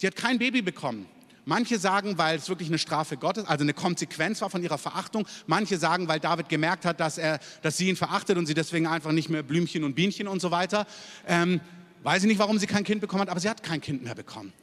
[0.00, 1.04] Sie hat kein Baby bekommen.
[1.44, 5.26] Manche sagen, weil es wirklich eine Strafe Gottes, also eine Konsequenz war von ihrer Verachtung.
[5.46, 8.86] Manche sagen, weil David gemerkt hat, dass, er, dass sie ihn verachtet und sie deswegen
[8.86, 10.86] einfach nicht mehr Blümchen und Bienchen und so weiter.
[11.28, 11.60] Ähm,
[12.02, 14.14] weiß ich nicht, warum sie kein Kind bekommen hat, aber sie hat kein Kind mehr
[14.14, 14.54] bekommen.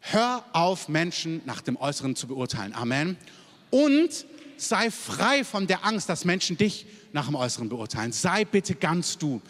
[0.00, 2.74] Hör auf, Menschen nach dem Äußeren zu beurteilen.
[2.74, 3.16] Amen.
[3.70, 4.26] Und
[4.58, 6.84] sei frei von der Angst, dass Menschen dich
[7.14, 8.12] nach dem Äußeren beurteilen.
[8.12, 9.40] Sei bitte ganz du.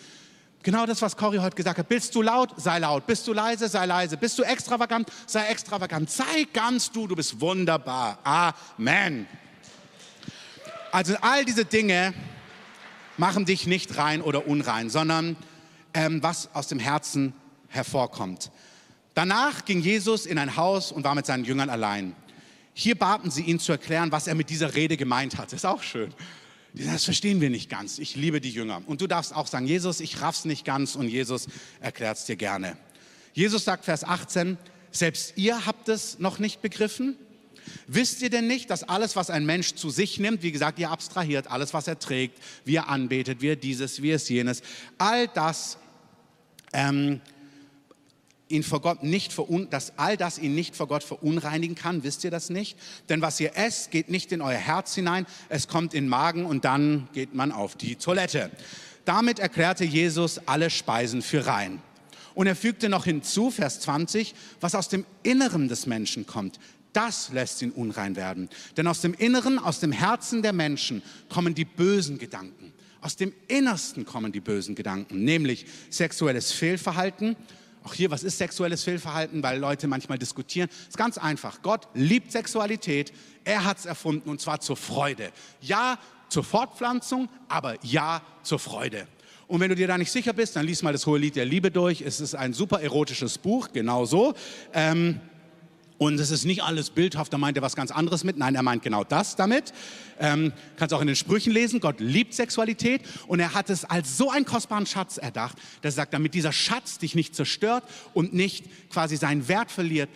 [0.66, 1.88] Genau das, was Cory heute gesagt hat.
[1.88, 2.50] Bist du laut?
[2.57, 3.07] Sei laut.
[3.07, 3.68] Bist du leise?
[3.68, 4.16] Sei leise.
[4.16, 5.09] Bist du extravagant?
[5.24, 6.11] Sei extravagant.
[6.11, 7.07] Sei ganz du.
[7.07, 8.18] Du bist wunderbar.
[8.24, 9.29] Amen.
[10.90, 12.14] Also all diese Dinge
[13.16, 15.37] machen dich nicht rein oder unrein, sondern
[15.94, 17.33] ähm, was aus dem Herzen
[17.68, 18.50] hervorkommt.
[19.14, 22.16] Danach ging Jesus in ein Haus und war mit seinen Jüngern allein.
[22.74, 25.52] Hier baten sie ihn zu erklären, was er mit dieser Rede gemeint hat.
[25.52, 26.12] Ist auch schön.
[26.79, 27.99] Das verstehen wir nicht ganz.
[27.99, 28.83] Ich liebe die Jünger.
[28.87, 31.47] Und du darfst auch sagen, Jesus, ich raff's nicht ganz und Jesus
[31.81, 32.77] erklärt es dir gerne.
[33.33, 34.59] Jesus sagt Vers 18,
[34.91, 37.17] selbst ihr habt es noch nicht begriffen?
[37.87, 40.91] Wisst ihr denn nicht, dass alles, was ein Mensch zu sich nimmt, wie gesagt, ihr
[40.91, 44.62] abstrahiert, alles, was er trägt, wie er anbetet, wie er dieses, wie es jenes,
[44.99, 45.79] all das
[46.73, 47.21] ähm,
[48.48, 52.24] ihn vor Gott nicht verun dass all das ihn nicht vor Gott verunreinigen kann, wisst
[52.24, 52.78] ihr das nicht?
[53.09, 56.46] Denn was ihr esst, geht nicht in euer Herz hinein, es kommt in den Magen
[56.46, 58.50] und dann geht man auf die Toilette.
[59.04, 61.80] Damit erklärte Jesus alle Speisen für rein.
[62.35, 66.59] Und er fügte noch hinzu, Vers 20, was aus dem Inneren des Menschen kommt,
[66.92, 68.48] das lässt ihn unrein werden.
[68.76, 72.72] Denn aus dem Inneren, aus dem Herzen der Menschen kommen die bösen Gedanken.
[73.00, 77.37] Aus dem Innersten kommen die bösen Gedanken, nämlich sexuelles Fehlverhalten,
[77.87, 79.42] auch hier, was ist sexuelles Fehlverhalten?
[79.42, 80.68] Weil Leute manchmal diskutieren.
[80.88, 81.62] Ist ganz einfach.
[81.62, 83.12] Gott liebt Sexualität.
[83.44, 85.31] Er hat es erfunden und zwar zur Freude.
[85.61, 89.07] Ja zur Fortpflanzung, aber ja zur Freude.
[89.46, 91.44] Und wenn du dir da nicht sicher bist, dann lies mal das Hohe Lied der
[91.44, 92.01] Liebe durch.
[92.01, 94.35] Es ist ein super erotisches Buch, genau so.
[94.75, 95.20] Ähm,
[95.98, 98.37] und es ist nicht alles bildhaft, da meint er was ganz anderes mit.
[98.37, 99.72] Nein, er meint genau das damit.
[100.18, 104.16] Ähm, kannst auch in den Sprüchen lesen, Gott liebt Sexualität und er hat es als
[104.16, 108.35] so einen kostbaren Schatz erdacht, dass er sagt, damit dieser Schatz dich nicht zerstört und
[108.35, 110.11] nicht quasi seinen Wert verliert,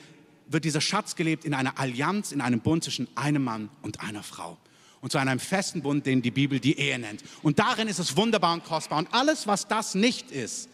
[0.48, 4.22] wird dieser Schatz gelebt in einer Allianz, in einem Bund zwischen einem Mann und einer
[4.22, 4.58] Frau.
[5.00, 7.22] Und zu einem festen Bund, den die Bibel die Ehe nennt.
[7.42, 8.98] Und darin ist es wunderbar und kostbar.
[8.98, 10.68] Und alles, was das nicht ist,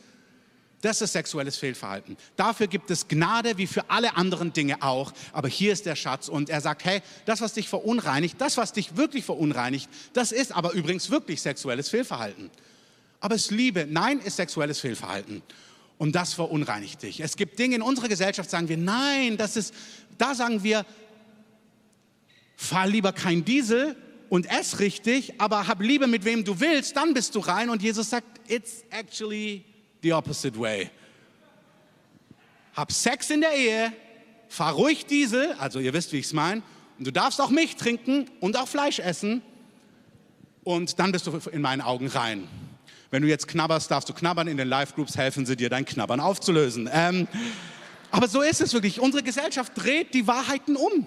[0.82, 2.16] das ist sexuelles Fehlverhalten.
[2.36, 5.12] Dafür gibt es Gnade wie für alle anderen Dinge auch.
[5.32, 8.72] Aber hier ist der Schatz und er sagt, hey, das, was dich verunreinigt, das, was
[8.72, 12.50] dich wirklich verunreinigt, das ist aber übrigens wirklich sexuelles Fehlverhalten.
[13.20, 15.42] Aber es Liebe, nein, ist sexuelles Fehlverhalten.
[15.98, 17.20] Und das verunreinigt dich.
[17.20, 19.72] Es gibt Dinge in unserer Gesellschaft, sagen wir, nein, das ist,
[20.18, 20.84] da sagen wir,
[22.54, 23.96] fahr lieber kein Diesel
[24.28, 27.70] und ess richtig, aber hab Liebe mit wem du willst, dann bist du rein.
[27.70, 29.64] Und Jesus sagt, it's actually
[30.06, 30.88] the opposite way.
[32.74, 33.92] Hab Sex in der Ehe,
[34.48, 36.62] fahr ruhig Diesel, also ihr wisst, wie ich es meine,
[36.98, 39.42] und du darfst auch Milch trinken und auch Fleisch essen
[40.62, 42.46] und dann bist du in meinen Augen rein.
[43.10, 44.48] Wenn du jetzt knabberst, darfst du knabbern.
[44.48, 46.88] In den Live-Groups helfen sie dir, dein Knabbern aufzulösen.
[46.92, 47.28] Ähm,
[48.10, 49.00] aber so ist es wirklich.
[49.00, 51.06] Unsere Gesellschaft dreht die Wahrheiten um.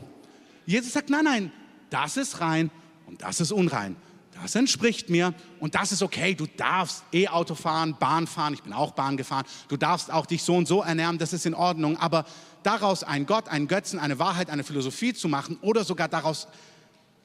[0.66, 1.52] Jesus sagt, nein, nein,
[1.90, 2.72] das ist rein
[3.06, 3.96] und das ist unrein
[4.42, 6.34] das entspricht mir und das ist okay.
[6.36, 9.46] Du darfst E-Auto fahren, Bahn fahren, ich bin auch Bahn gefahren.
[9.68, 11.98] Du darfst auch dich so und so ernähren, das ist in Ordnung.
[11.98, 12.26] Aber
[12.64, 16.48] daraus einen Gott, einen Götzen, eine Wahrheit, eine Philosophie zu machen oder sogar daraus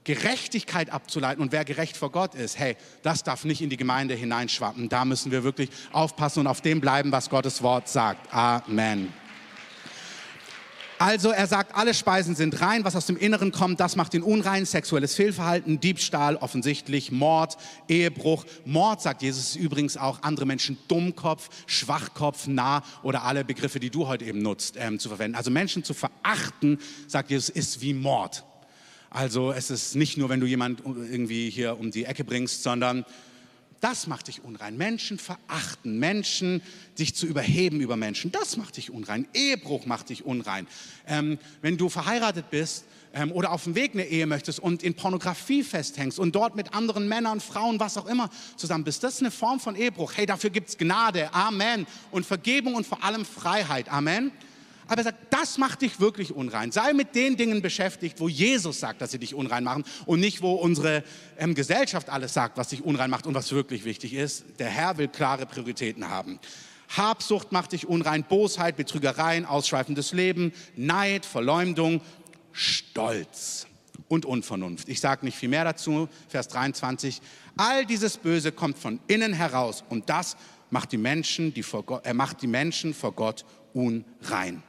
[0.05, 4.14] Gerechtigkeit abzuleiten und wer gerecht vor Gott ist, hey, das darf nicht in die Gemeinde
[4.14, 4.90] hineinschwappen.
[4.90, 8.33] Da müssen wir wirklich aufpassen und auf dem bleiben, was Gottes Wort sagt.
[8.33, 9.12] Amen.
[10.98, 14.22] Also er sagt, alle Speisen sind rein, was aus dem Inneren kommt, das macht ihn
[14.22, 17.57] unrein, sexuelles Fehlverhalten, Diebstahl offensichtlich, Mord,
[17.88, 18.44] Ehebruch.
[18.64, 24.07] Mord, sagt Jesus übrigens auch, andere Menschen Dummkopf, Schwachkopf, nah oder alle Begriffe, die du
[24.07, 25.37] heute eben nutzt, ähm, zu verwenden.
[25.37, 26.78] Also Menschen zu verachten,
[27.09, 28.44] sagt Jesus, ist wie Mord.
[29.11, 33.04] Also es ist nicht nur, wenn du jemand irgendwie hier um die Ecke bringst, sondern
[33.85, 34.79] das macht dich unrein.
[34.79, 36.62] Menschen verachten, Menschen
[36.94, 39.29] sich zu überheben über Menschen, das macht dich unrein.
[39.35, 40.66] Ehebruch macht dich unrein.
[41.07, 44.94] Ähm, wenn du verheiratet bist ähm, oder auf dem Weg eine Ehe möchtest und in
[44.94, 49.20] Pornografie festhängst und dort mit anderen Männern, Frauen, was auch immer zusammen bist, das ist
[49.20, 50.14] eine Form von Ehebruch.
[50.16, 51.87] Hey, dafür gibt es Gnade, Amen.
[52.11, 54.33] Und Vergebung und vor allem Freiheit, Amen.
[54.87, 56.73] Aber er sagt, das macht dich wirklich unrein.
[56.73, 60.42] Sei mit den Dingen beschäftigt, wo Jesus sagt, dass sie dich unrein machen und nicht,
[60.42, 61.05] wo unsere
[61.38, 64.44] ähm, Gesellschaft alles sagt, was dich unrein macht und was wirklich wichtig ist.
[64.59, 66.38] Der Herr will klare Prioritäten haben.
[66.88, 72.01] Habsucht macht dich unrein, Bosheit, Betrügereien, ausschweifendes Leben, Neid, Verleumdung,
[72.53, 73.66] Stolz
[74.09, 74.88] und Unvernunft.
[74.88, 76.09] Ich sage nicht viel mehr dazu.
[76.29, 77.20] Vers 23.
[77.57, 80.37] All dieses Böse kommt von innen heraus und das
[80.70, 84.62] macht die Menschen, die vor Gott, äh, macht die Menschen vor Gott unrein.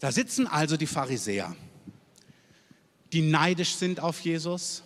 [0.00, 1.54] Da sitzen also die Pharisäer,
[3.12, 4.82] die neidisch sind auf Jesus.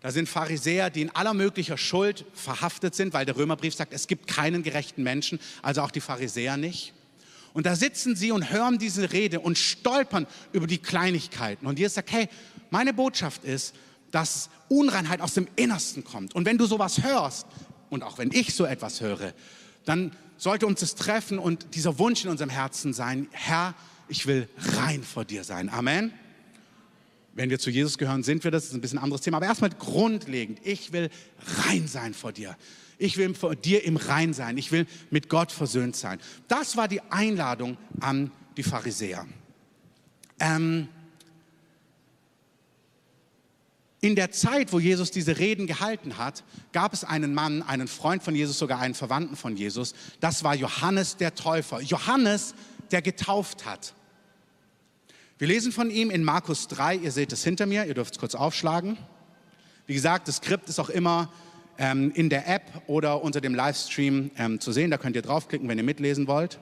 [0.00, 4.06] Da sind Pharisäer, die in aller möglicher Schuld verhaftet sind, weil der Römerbrief sagt, es
[4.06, 6.94] gibt keinen gerechten Menschen, also auch die Pharisäer nicht.
[7.52, 11.66] Und da sitzen sie und hören diese Rede und stolpern über die Kleinigkeiten.
[11.66, 12.28] Und Jesus sagt, hey,
[12.70, 13.74] meine Botschaft ist,
[14.10, 16.34] dass Unreinheit aus dem Innersten kommt.
[16.34, 17.46] Und wenn du sowas hörst,
[17.90, 19.34] und auch wenn ich so etwas höre,
[19.84, 23.74] dann sollte uns das treffen und dieser Wunsch in unserem Herzen sein, Herr,
[24.10, 25.68] ich will rein vor dir sein.
[25.68, 26.12] Amen.
[27.32, 29.36] Wenn wir zu Jesus gehören, sind wir das, das ist ein bisschen ein anderes Thema.
[29.36, 31.10] Aber erstmal grundlegend, ich will
[31.64, 32.56] rein sein vor dir.
[32.98, 34.58] Ich will vor dir im Rein sein.
[34.58, 36.18] Ich will mit Gott versöhnt sein.
[36.48, 39.26] Das war die Einladung an die Pharisäer.
[40.38, 40.88] Ähm,
[44.02, 46.42] in der Zeit, wo Jesus diese Reden gehalten hat,
[46.72, 49.94] gab es einen Mann, einen Freund von Jesus, sogar einen Verwandten von Jesus.
[50.20, 51.80] Das war Johannes der Täufer.
[51.80, 52.54] Johannes,
[52.90, 53.94] der getauft hat.
[55.40, 58.18] Wir lesen von ihm in Markus 3, ihr seht es hinter mir, ihr dürft es
[58.18, 58.98] kurz aufschlagen.
[59.86, 61.32] Wie gesagt, das Skript ist auch immer
[61.78, 64.90] ähm, in der App oder unter dem Livestream ähm, zu sehen.
[64.90, 66.60] Da könnt ihr draufklicken, wenn ihr mitlesen wollt.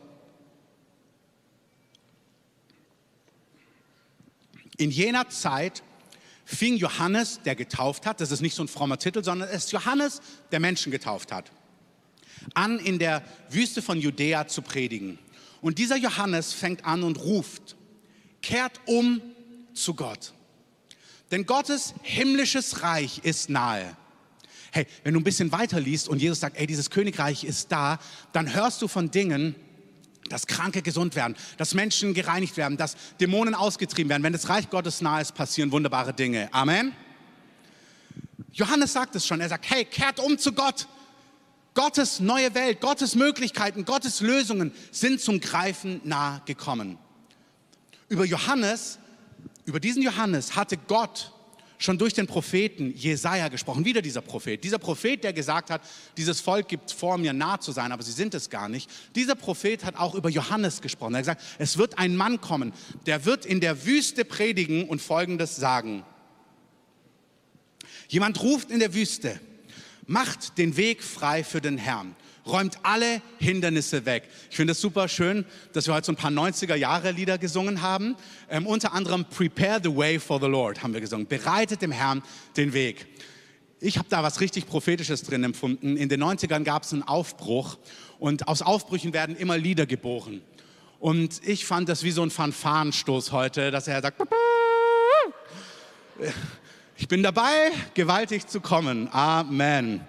[4.77, 5.83] In jener Zeit
[6.45, 9.73] fing Johannes, der getauft hat, das ist nicht so ein frommer Titel, sondern es ist
[9.73, 10.21] Johannes,
[10.53, 11.51] der Menschen getauft hat,
[12.55, 15.19] an in der Wüste von Judäa zu predigen.
[15.63, 17.75] Und dieser Johannes fängt an und ruft,
[18.43, 19.21] kehrt um
[19.75, 20.33] zu Gott.
[21.31, 23.97] Denn Gottes himmlisches Reich ist nahe.
[24.71, 27.99] Hey, wenn du ein bisschen weiter liest und Jesus sagt, ey, dieses Königreich ist da,
[28.33, 29.55] dann hörst du von Dingen,
[30.29, 34.23] dass Kranke gesund werden, dass Menschen gereinigt werden, dass Dämonen ausgetrieben werden.
[34.23, 36.53] Wenn das Reich Gottes nahe ist, passieren wunderbare Dinge.
[36.53, 36.93] Amen.
[38.53, 39.41] Johannes sagt es schon.
[39.41, 40.87] Er sagt, hey, kehrt um zu Gott.
[41.75, 46.99] Gottes neue Welt, Gottes Möglichkeiten, Gottes Lösungen sind zum Greifen nahe gekommen.
[48.09, 48.99] Über Johannes,
[49.65, 51.33] über diesen Johannes hatte Gott
[51.79, 53.85] schon durch den Propheten Jesaja gesprochen.
[53.85, 54.63] Wieder dieser Prophet.
[54.65, 55.83] Dieser Prophet, der gesagt hat,
[56.17, 58.91] dieses Volk gibt vor mir nah zu sein, aber sie sind es gar nicht.
[59.15, 61.15] Dieser Prophet hat auch über Johannes gesprochen.
[61.15, 62.73] Er hat gesagt, es wird ein Mann kommen,
[63.07, 66.05] der wird in der Wüste predigen und Folgendes sagen.
[68.09, 69.39] Jemand ruft in der Wüste,
[70.07, 72.17] macht den Weg frei für den Herrn
[72.49, 74.25] räumt alle Hindernisse weg.
[74.51, 78.17] Ich finde es super schön, dass wir heute so ein paar 90er-Jahre-Lieder gesungen haben.
[78.51, 81.27] Ähm, unter anderem Prepare the Way for the Lord haben wir gesungen.
[81.27, 82.23] Bereitet dem Herrn
[82.57, 83.07] den Weg.
[83.81, 85.97] Ich habe da was richtig Prophetisches drin empfunden.
[85.97, 87.79] In den 90ern gab es einen Aufbruch
[88.19, 90.43] und aus Aufbrüchen werden immer Lieder geboren.
[90.99, 94.21] Und ich fand das wie so ein Fanfarenstoß heute, dass er sagt,
[96.97, 99.09] ich bin dabei, gewaltig zu kommen.
[99.13, 100.01] Amen.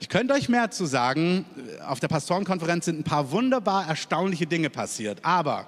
[0.00, 1.44] Ich könnte euch mehr zu sagen.
[1.86, 5.24] Auf der Pastorenkonferenz sind ein paar wunderbar erstaunliche Dinge passiert.
[5.24, 5.66] Aber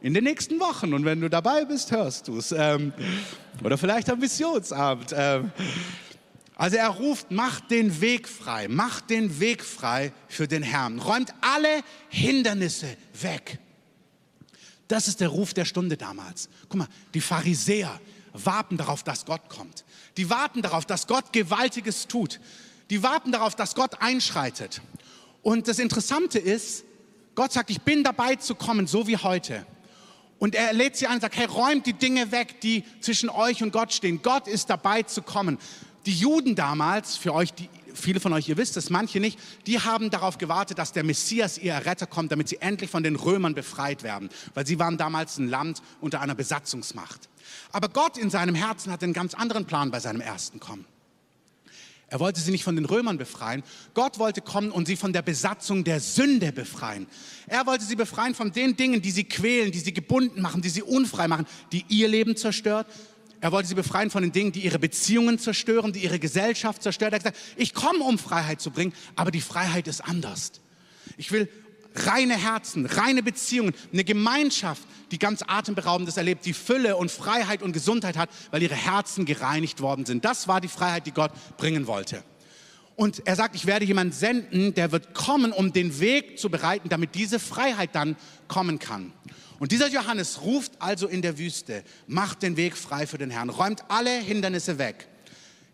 [0.00, 2.52] in den nächsten Wochen und wenn du dabei bist, hörst du es.
[2.52, 2.92] Ähm,
[3.64, 5.12] oder vielleicht am Missionsabend.
[5.16, 5.50] Ähm,
[6.54, 11.34] also er ruft, macht den Weg frei, macht den Weg frei für den Herrn, räumt
[11.40, 13.58] alle Hindernisse weg.
[14.88, 16.48] Das ist der Ruf der Stunde damals.
[16.68, 18.00] Guck mal, die Pharisäer
[18.32, 19.84] warten darauf, dass Gott kommt.
[20.16, 22.40] Die warten darauf, dass Gott Gewaltiges tut.
[22.90, 24.80] Die warten darauf, dass Gott einschreitet.
[25.42, 26.84] Und das Interessante ist,
[27.34, 29.66] Gott sagt, ich bin dabei zu kommen, so wie heute.
[30.38, 33.62] Und er lädt sie ein und sagt, hey, räumt die Dinge weg, die zwischen euch
[33.62, 34.22] und Gott stehen.
[34.22, 35.58] Gott ist dabei zu kommen.
[36.04, 39.80] Die Juden damals, für euch, die viele von euch, ihr wisst es, manche nicht, die
[39.80, 43.54] haben darauf gewartet, dass der Messias, ihr Retter, kommt, damit sie endlich von den Römern
[43.54, 47.28] befreit werden, weil sie waren damals ein Land unter einer Besatzungsmacht.
[47.72, 50.84] Aber Gott in seinem Herzen hatte einen ganz anderen Plan bei seinem ersten Kommen.
[52.08, 53.64] Er wollte sie nicht von den Römern befreien.
[53.94, 57.06] Gott wollte kommen und sie von der Besatzung der Sünde befreien.
[57.48, 60.68] Er wollte sie befreien von den Dingen, die sie quälen, die sie gebunden machen, die
[60.68, 62.86] sie unfrei machen, die ihr Leben zerstört.
[63.40, 67.12] Er wollte sie befreien von den Dingen, die ihre Beziehungen zerstören, die ihre Gesellschaft zerstört.
[67.12, 70.52] Er hat gesagt, ich komme, um Freiheit zu bringen, aber die Freiheit ist anders.
[71.16, 71.48] Ich will
[71.96, 77.72] reine Herzen, reine Beziehungen, eine Gemeinschaft, die ganz atemberaubendes erlebt, die Fülle und Freiheit und
[77.72, 80.24] Gesundheit hat, weil ihre Herzen gereinigt worden sind.
[80.24, 82.22] Das war die Freiheit, die Gott bringen wollte.
[82.96, 86.88] Und er sagt, ich werde jemanden senden, der wird kommen, um den Weg zu bereiten,
[86.88, 88.16] damit diese Freiheit dann
[88.48, 89.12] kommen kann.
[89.58, 93.50] Und dieser Johannes ruft also in der Wüste, macht den Weg frei für den Herrn,
[93.50, 95.08] räumt alle Hindernisse weg.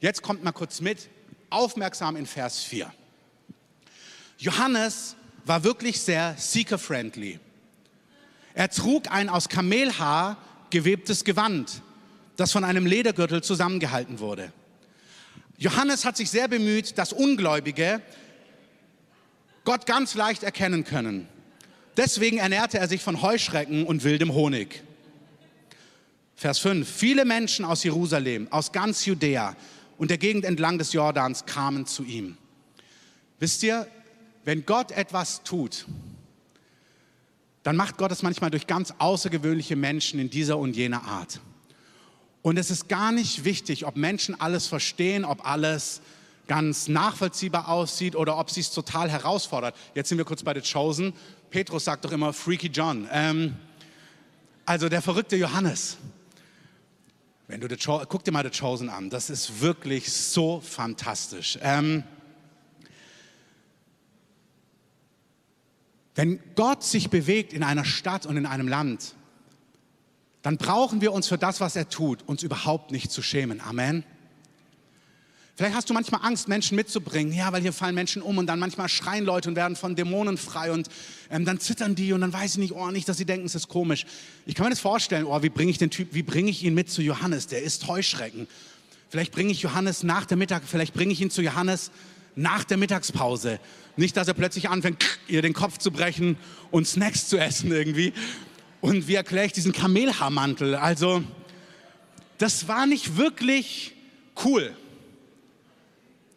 [0.00, 1.08] Jetzt kommt mal kurz mit,
[1.50, 2.92] aufmerksam in Vers 4.
[4.38, 7.38] Johannes war wirklich sehr seeker-friendly.
[8.54, 10.36] Er trug ein aus Kamelhaar
[10.70, 11.82] gewebtes Gewand,
[12.36, 14.52] das von einem Ledergürtel zusammengehalten wurde.
[15.58, 18.02] Johannes hat sich sehr bemüht, dass Ungläubige
[19.64, 21.28] Gott ganz leicht erkennen können.
[21.96, 24.82] Deswegen ernährte er sich von Heuschrecken und wildem Honig.
[26.34, 26.90] Vers 5.
[26.90, 29.54] Viele Menschen aus Jerusalem, aus ganz Judäa
[29.98, 32.36] und der Gegend entlang des Jordans kamen zu ihm.
[33.38, 33.86] Wisst ihr,
[34.44, 35.86] wenn Gott etwas tut,
[37.62, 41.40] dann macht Gott es manchmal durch ganz außergewöhnliche Menschen in dieser und jener Art.
[42.42, 46.00] Und es ist gar nicht wichtig, ob Menschen alles verstehen, ob alles
[46.48, 49.76] ganz nachvollziehbar aussieht oder ob sie es total herausfordert.
[49.94, 51.12] Jetzt sind wir kurz bei The Chosen.
[51.50, 53.08] Petrus sagt doch immer Freaky John.
[53.12, 53.54] Ähm,
[54.66, 55.96] also der verrückte Johannes.
[57.46, 59.08] Wenn du the guck dir mal The Chosen an.
[59.08, 61.58] Das ist wirklich so fantastisch.
[61.62, 62.02] Ähm,
[66.14, 69.14] Wenn Gott sich bewegt in einer Stadt und in einem Land,
[70.42, 73.60] dann brauchen wir uns für das, was er tut, uns überhaupt nicht zu schämen.
[73.60, 74.04] Amen.
[75.54, 78.58] Vielleicht hast du manchmal Angst, Menschen mitzubringen, ja, weil hier fallen Menschen um und dann
[78.58, 80.88] manchmal schreien Leute und werden von Dämonen frei und
[81.30, 83.54] ähm, dann zittern die und dann weiß ich nicht, oh, nicht, dass sie denken, es
[83.54, 84.06] ist komisch.
[84.46, 86.74] Ich kann mir das vorstellen, oh, wie bringe ich den Typ, wie bringe ich ihn
[86.74, 87.48] mit zu Johannes?
[87.48, 88.48] Der ist Heuschrecken.
[89.10, 91.90] Vielleicht bringe ich Johannes nach der Mittag, vielleicht bringe ich ihn zu Johannes
[92.34, 93.60] nach der Mittagspause.
[93.96, 96.36] Nicht, dass er plötzlich anfängt, ihr den Kopf zu brechen
[96.70, 98.12] und Snacks zu essen irgendwie.
[98.80, 100.74] Und wie erkläre ich diesen Kamelhaarmantel?
[100.74, 101.22] Also,
[102.38, 103.94] das war nicht wirklich
[104.44, 104.74] cool.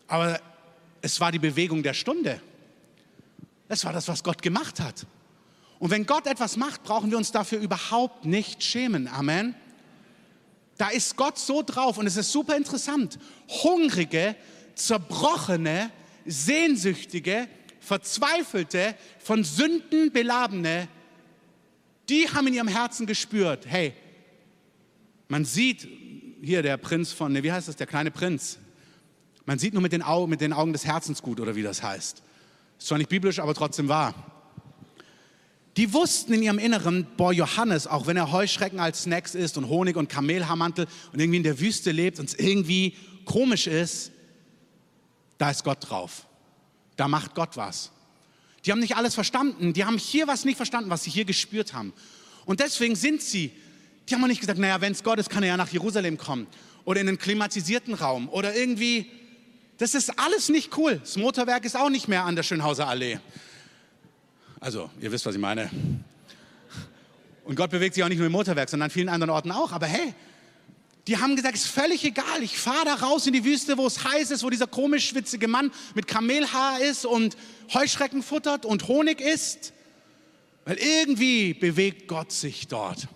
[0.08, 0.40] Aber
[1.02, 2.40] es war die Bewegung der Stunde.
[3.68, 5.08] Es war das, was Gott gemacht hat.
[5.80, 9.08] Und wenn Gott etwas macht, brauchen wir uns dafür überhaupt nicht schämen.
[9.08, 9.56] Amen.
[10.78, 13.18] Da ist Gott so drauf und es ist super interessant.
[13.64, 14.36] Hungrige,
[14.76, 15.92] zerbrochene,
[16.26, 17.48] sehnsüchtige,
[17.80, 20.88] verzweifelte, von Sünden beladene,
[22.10, 23.94] die haben in ihrem Herzen gespürt, hey,
[25.28, 25.88] man sieht
[26.42, 28.60] hier der Prinz von, wie heißt das, der kleine Prinz.
[29.46, 31.82] Man sieht nur mit den, Augen, mit den Augen des Herzens gut oder wie das
[31.82, 32.22] heißt.
[32.78, 34.14] Ist zwar nicht biblisch, aber trotzdem wahr.
[35.78, 39.68] Die wussten in ihrem Inneren, boah, Johannes, auch wenn er Heuschrecken als Snacks isst und
[39.68, 44.12] Honig und Kamelhaarmantel und irgendwie in der Wüste lebt und es irgendwie komisch ist,
[45.38, 46.26] da ist Gott drauf.
[46.96, 47.92] Da macht Gott was.
[48.66, 49.74] Die haben nicht alles verstanden.
[49.74, 51.94] Die haben hier was nicht verstanden, was sie hier gespürt haben.
[52.46, 53.52] Und deswegen sind sie,
[54.10, 56.48] die haben nicht gesagt, naja, wenn es Gott ist, kann er ja nach Jerusalem kommen.
[56.84, 58.30] Oder in einen klimatisierten Raum.
[58.30, 59.12] Oder irgendwie,
[59.78, 60.98] das ist alles nicht cool.
[60.98, 63.20] Das Motorwerk ist auch nicht mehr an der Schönhauser Allee.
[64.60, 65.70] Also, ihr wisst, was ich meine.
[67.44, 69.72] Und Gott bewegt sich auch nicht nur im Motorwerk, sondern an vielen anderen Orten auch.
[69.72, 70.14] Aber hey,
[71.08, 73.86] die haben gesagt, es ist völlig egal, ich fahre da raus in die Wüste, wo
[73.86, 77.38] es heiß ist, wo dieser komisch schwitzige Mann mit Kamelhaar ist und
[77.74, 79.74] Heuschrecken futtert und Honig isst.
[80.66, 83.08] Weil irgendwie bewegt Gott sich dort.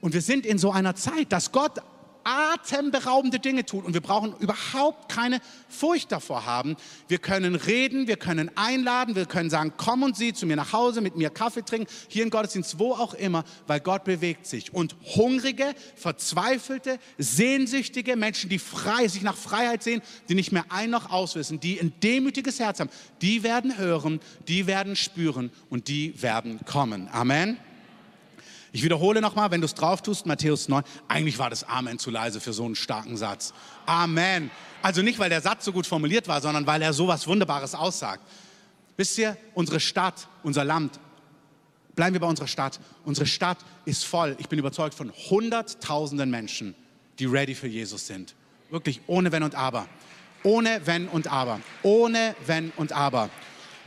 [0.00, 1.82] Und wir sind in so einer Zeit, dass Gott
[2.28, 6.76] atemberaubende Dinge tut und wir brauchen überhaupt keine Furcht davor haben.
[7.08, 10.72] Wir können reden, wir können einladen, wir können sagen, komm und sieh zu mir nach
[10.74, 14.74] Hause, mit mir Kaffee trinken, hier im Gottesdienst, wo auch immer, weil Gott bewegt sich.
[14.74, 20.90] Und hungrige, verzweifelte, sehnsüchtige Menschen, die frei, sich nach Freiheit sehen, die nicht mehr ein
[20.90, 22.90] noch auswissen, die ein demütiges Herz haben,
[23.22, 27.08] die werden hören, die werden spüren und die werden kommen.
[27.10, 27.56] Amen.
[28.72, 30.84] Ich wiederhole nochmal, wenn du es drauf tust, Matthäus 9.
[31.08, 33.54] Eigentlich war das Amen zu leise für so einen starken Satz.
[33.86, 34.50] Amen.
[34.82, 37.74] Also nicht, weil der Satz so gut formuliert war, sondern weil er so was Wunderbares
[37.74, 38.22] aussagt.
[38.96, 41.00] Wisst ihr, unsere Stadt, unser Land,
[41.94, 42.78] bleiben wir bei unserer Stadt.
[43.04, 46.74] Unsere Stadt ist voll, ich bin überzeugt, von Hunderttausenden Menschen,
[47.18, 48.34] die ready für Jesus sind.
[48.70, 49.86] Wirklich ohne Wenn und Aber.
[50.42, 51.60] Ohne Wenn und Aber.
[51.82, 53.30] Ohne Wenn und Aber.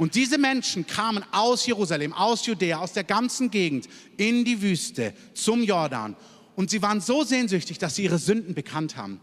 [0.01, 3.87] Und diese Menschen kamen aus Jerusalem, aus Judäa, aus der ganzen Gegend
[4.17, 6.15] in die Wüste zum Jordan.
[6.55, 9.21] Und sie waren so sehnsüchtig, dass sie ihre Sünden bekannt haben.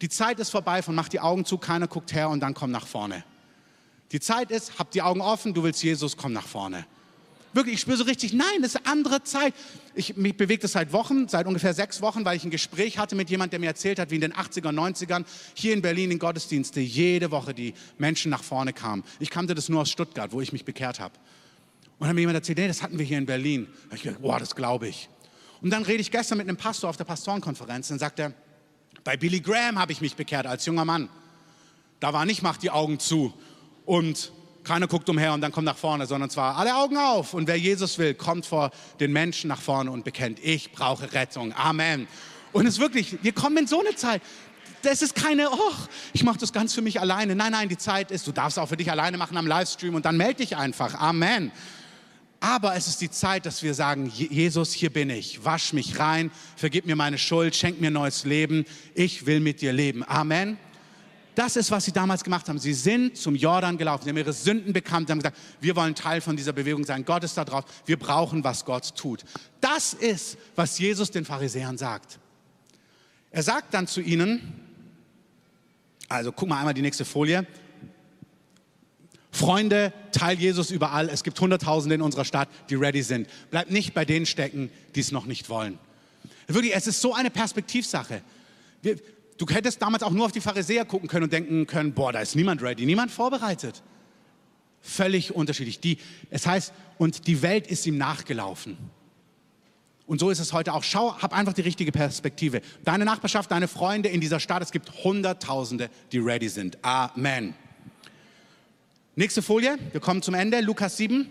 [0.00, 2.70] Die Zeit ist vorbei von mach die Augen zu, keiner guckt her und dann komm
[2.70, 3.22] nach vorne.
[4.12, 6.86] Die Zeit ist, hab die Augen offen, du willst Jesus, komm nach vorne.
[7.54, 9.52] Wirklich, ich spüre so richtig, nein, das ist eine andere Zeit.
[9.94, 13.14] Ich, mich bewegt es seit Wochen, seit ungefähr sechs Wochen, weil ich ein Gespräch hatte
[13.14, 15.24] mit jemandem, der mir erzählt hat, wie in den 80er, 90ern
[15.54, 19.04] hier in Berlin in Gottesdienste jede Woche die Menschen nach vorne kamen.
[19.20, 21.14] Ich kannte das nur aus Stuttgart, wo ich mich bekehrt habe.
[21.98, 23.68] Und dann hat mir jemand erzählt, nee, das hatten wir hier in Berlin.
[23.90, 25.10] Da ich gedacht, boah, das glaube ich.
[25.60, 28.32] Und dann rede ich gestern mit einem Pastor auf der Pastorenkonferenz und sagt er,
[29.04, 31.08] bei Billy Graham habe ich mich bekehrt als junger Mann.
[32.00, 33.32] Da war nicht, mach die Augen zu
[33.84, 34.32] und
[34.64, 37.34] keiner guckt umher und dann kommt nach vorne, sondern zwar alle Augen auf.
[37.34, 41.52] Und wer Jesus will, kommt vor den Menschen nach vorne und bekennt, ich brauche Rettung.
[41.54, 42.06] Amen.
[42.52, 44.22] Und es ist wirklich, wir kommen in so eine Zeit.
[44.82, 45.72] Das ist keine, oh,
[46.12, 47.34] ich mache das ganz für mich alleine.
[47.34, 50.04] Nein, nein, die Zeit ist, du darfst auch für dich alleine machen am Livestream und
[50.04, 50.94] dann melde dich einfach.
[50.94, 51.52] Amen.
[52.40, 55.44] Aber es ist die Zeit, dass wir sagen, Jesus, hier bin ich.
[55.44, 58.64] Wasch mich rein, vergib mir meine Schuld, schenk mir neues Leben.
[58.94, 60.02] Ich will mit dir leben.
[60.04, 60.58] Amen.
[61.34, 62.58] Das ist, was sie damals gemacht haben.
[62.58, 65.94] Sie sind zum Jordan gelaufen, sie haben ihre Sünden bekannt, sie haben gesagt, wir wollen
[65.94, 67.04] Teil von dieser Bewegung sein.
[67.04, 69.24] Gott ist da drauf, wir brauchen, was Gott tut.
[69.60, 72.18] Das ist, was Jesus den Pharisäern sagt.
[73.30, 74.60] Er sagt dann zu ihnen,
[76.08, 77.46] also guck mal einmal die nächste Folie.
[79.30, 81.08] Freunde, teil Jesus überall.
[81.08, 83.26] Es gibt Hunderttausende in unserer Stadt, die ready sind.
[83.50, 85.78] Bleibt nicht bei denen stecken, die es noch nicht wollen.
[86.46, 88.20] Wirklich, es ist so eine Perspektivsache.
[88.82, 88.96] Wir,
[89.38, 92.20] Du hättest damals auch nur auf die Pharisäer gucken können und denken können, boah, da
[92.20, 93.82] ist niemand ready, niemand vorbereitet.
[94.80, 95.80] Völlig unterschiedlich.
[95.80, 95.98] Die,
[96.30, 98.76] es heißt, und die Welt ist ihm nachgelaufen.
[100.06, 100.82] Und so ist es heute auch.
[100.82, 102.60] Schau, hab einfach die richtige Perspektive.
[102.84, 106.78] Deine Nachbarschaft, deine Freunde in dieser Stadt, es gibt Hunderttausende, die ready sind.
[106.82, 107.54] Amen.
[109.14, 110.60] Nächste Folie, wir kommen zum Ende.
[110.60, 111.28] Lukas 7.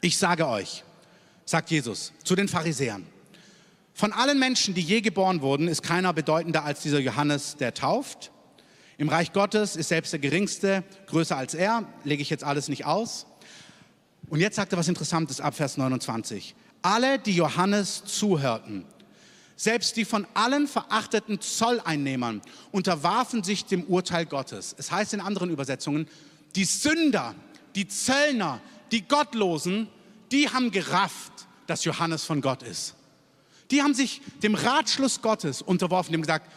[0.00, 0.82] Ich sage euch,
[1.44, 3.06] sagt Jesus zu den Pharisäern.
[4.00, 8.32] Von allen Menschen, die je geboren wurden, ist keiner bedeutender als dieser Johannes, der tauft.
[8.96, 11.84] Im Reich Gottes ist selbst der Geringste größer als er.
[12.02, 13.26] Lege ich jetzt alles nicht aus.
[14.30, 16.54] Und jetzt sagt er was Interessantes ab Vers 29.
[16.80, 18.86] Alle, die Johannes zuhörten,
[19.54, 22.40] selbst die von allen verachteten Zolleinnehmern,
[22.72, 24.74] unterwarfen sich dem Urteil Gottes.
[24.78, 26.08] Es heißt in anderen Übersetzungen,
[26.56, 27.34] die Sünder,
[27.74, 29.88] die Zöllner, die Gottlosen,
[30.32, 31.32] die haben gerafft,
[31.66, 32.94] dass Johannes von Gott ist.
[33.70, 36.50] Die haben sich dem Ratschluss Gottes unterworfen, haben gesagt,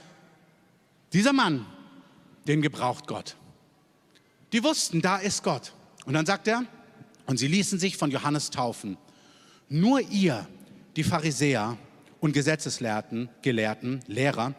[1.14, 1.66] dieser Mann,
[2.47, 3.36] den gebraucht Gott.
[4.51, 5.74] Die wussten, da ist Gott.
[6.05, 6.66] Und dann sagt er,
[7.26, 8.97] und sie ließen sich von Johannes taufen.
[9.70, 10.47] Nur ihr,
[10.95, 11.78] die Pharisäer
[12.20, 14.53] und Gesetzeslehrten, Gelehrten, Lehrer,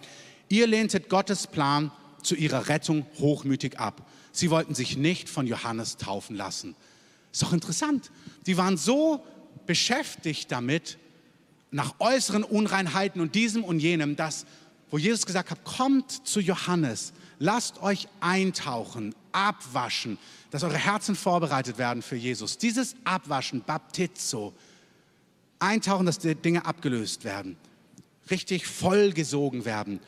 [0.49, 1.91] ihr lehntet Gottes Plan
[2.23, 4.09] zu ihrer Rettung hochmütig ab.
[4.33, 6.75] Sie wollten sich nicht von Johannes taufen lassen.
[7.33, 8.11] Ist doch interessant.
[8.47, 9.25] Die waren so
[9.67, 10.99] beschäftigt damit,
[11.75, 14.47] nach äußeren Unreinheiten und diesem und jenem, das,
[14.93, 20.17] wo Jesus gesagt hat, kommt zu Johannes, lasst euch eintauchen, abwaschen,
[20.53, 22.59] dass eure Herzen vorbereitet werden für Jesus.
[22.59, 24.55] Dieses Abwaschen, Baptizo,
[25.59, 27.57] eintauchen, dass die Dinge abgelöst werden,
[28.31, 29.99] richtig vollgesogen werden.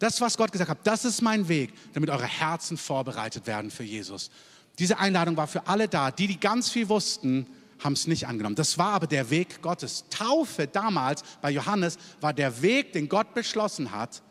[0.00, 3.84] Das, was Gott gesagt hat, das ist mein Weg, damit eure Herzen vorbereitet werden für
[3.84, 4.30] Jesus.
[4.78, 7.46] Diese Einladung war für alle da, die, die ganz viel wussten,
[7.82, 8.56] haben es nicht angenommen.
[8.56, 10.04] Das war aber der Weg Gottes.
[10.10, 14.22] Taufe damals bei Johannes war der Weg, den Gott beschlossen hat,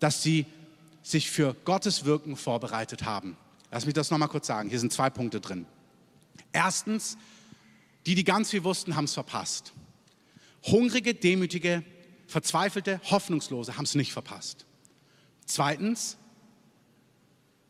[0.00, 0.46] dass sie
[1.02, 3.36] sich für Gottes Wirken vorbereitet haben.
[3.70, 4.70] Lass mich das nochmal kurz sagen.
[4.70, 5.66] Hier sind zwei Punkte drin.
[6.52, 7.18] Erstens,
[8.06, 9.72] die, die ganz viel wussten, haben es verpasst.
[10.64, 11.82] Hungrige, demütige,
[12.26, 14.64] verzweifelte, hoffnungslose haben es nicht verpasst.
[15.46, 16.16] Zweitens,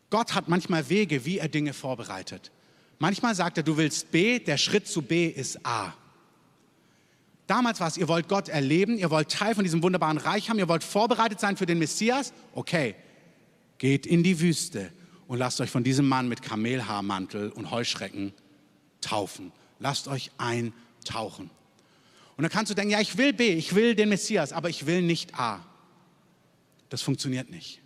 [0.09, 2.51] Gott hat manchmal Wege, wie er Dinge vorbereitet.
[2.99, 5.93] Manchmal sagt er, du willst B, der Schritt zu B ist A.
[7.47, 10.57] Damals war es, ihr wollt Gott erleben, ihr wollt Teil von diesem wunderbaren Reich haben,
[10.57, 12.33] ihr wollt vorbereitet sein für den Messias.
[12.53, 12.95] Okay,
[13.77, 14.91] geht in die Wüste
[15.27, 18.33] und lasst euch von diesem Mann mit Kamelhaarmantel und Heuschrecken
[19.01, 19.51] taufen.
[19.79, 21.51] Lasst euch eintauchen.
[22.37, 24.85] Und dann kannst du denken, ja, ich will B, ich will den Messias, aber ich
[24.85, 25.63] will nicht A.
[26.89, 27.81] Das funktioniert nicht.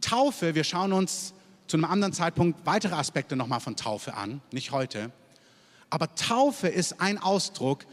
[0.00, 1.34] Taufe, wir schauen uns
[1.70, 5.12] zu einem anderen Zeitpunkt weitere Aspekte nochmal von Taufe an, nicht heute.
[5.88, 7.86] Aber Taufe ist ein Ausdruck,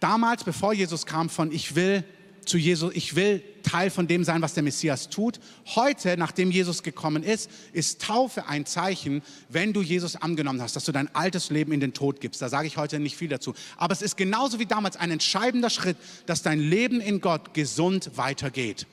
[0.00, 2.04] damals, bevor Jesus kam, von ich will
[2.44, 5.38] zu Jesus, ich will Teil von dem sein, was der Messias tut.
[5.76, 10.84] Heute, nachdem Jesus gekommen ist, ist Taufe ein Zeichen, wenn du Jesus angenommen hast, dass
[10.84, 12.42] du dein altes Leben in den Tod gibst.
[12.42, 13.54] Da sage ich heute nicht viel dazu.
[13.76, 15.96] Aber es ist genauso wie damals ein entscheidender Schritt,
[16.26, 18.88] dass dein Leben in Gott gesund weitergeht.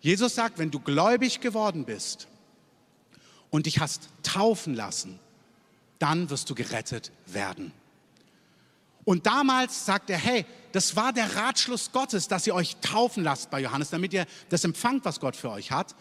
[0.00, 2.28] Jesus sagt, wenn du gläubig geworden bist
[3.50, 5.18] und dich hast taufen lassen,
[5.98, 7.72] dann wirst du gerettet werden.
[9.04, 13.50] Und damals sagt er, hey, das war der Ratschluss Gottes, dass ihr euch taufen lasst
[13.50, 15.94] bei Johannes, damit ihr das empfangt, was Gott für euch hat.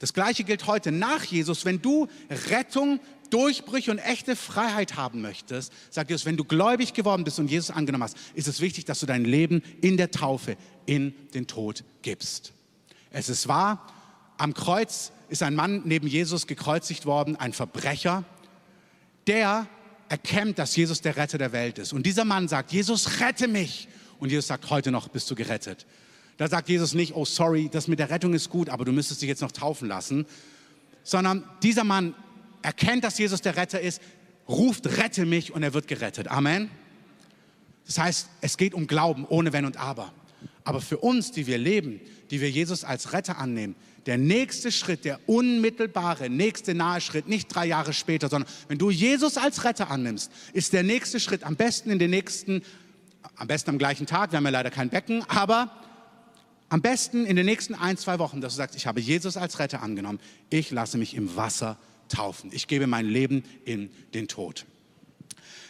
[0.00, 1.64] Das gleiche gilt heute nach Jesus.
[1.64, 2.08] Wenn du
[2.50, 3.00] Rettung,
[3.30, 7.70] Durchbrüche und echte Freiheit haben möchtest, sagt Jesus, wenn du gläubig geworden bist und Jesus
[7.70, 10.56] angenommen hast, ist es wichtig, dass du dein Leben in der Taufe
[10.86, 12.52] in den Tod gibst.
[13.10, 13.86] Es ist wahr,
[14.36, 18.24] am Kreuz ist ein Mann neben Jesus gekreuzigt worden, ein Verbrecher,
[19.26, 19.66] der
[20.08, 21.92] erkennt, dass Jesus der Retter der Welt ist.
[21.92, 23.88] Und dieser Mann sagt, Jesus, rette mich.
[24.18, 25.86] Und Jesus sagt, heute noch bist du gerettet.
[26.38, 29.20] Da sagt Jesus nicht, oh sorry, das mit der Rettung ist gut, aber du müsstest
[29.20, 30.24] dich jetzt noch taufen lassen.
[31.02, 32.14] Sondern dieser Mann
[32.62, 34.00] erkennt, dass Jesus der Retter ist,
[34.48, 36.28] ruft, rette mich und er wird gerettet.
[36.28, 36.70] Amen.
[37.86, 40.12] Das heißt, es geht um Glauben ohne Wenn und Aber.
[40.68, 41.98] Aber für uns, die wir leben,
[42.30, 47.48] die wir Jesus als Retter annehmen, der nächste Schritt, der unmittelbare, nächste nahe Schritt, nicht
[47.48, 51.56] drei Jahre später, sondern wenn du Jesus als Retter annimmst, ist der nächste Schritt am
[51.56, 52.60] besten in den nächsten,
[53.36, 55.70] am besten am gleichen Tag, wir haben ja leider kein Becken, aber
[56.68, 59.60] am besten in den nächsten ein, zwei Wochen, dass du sagst, ich habe Jesus als
[59.60, 61.78] Retter angenommen, ich lasse mich im Wasser
[62.10, 64.66] taufen, ich gebe mein Leben in den Tod.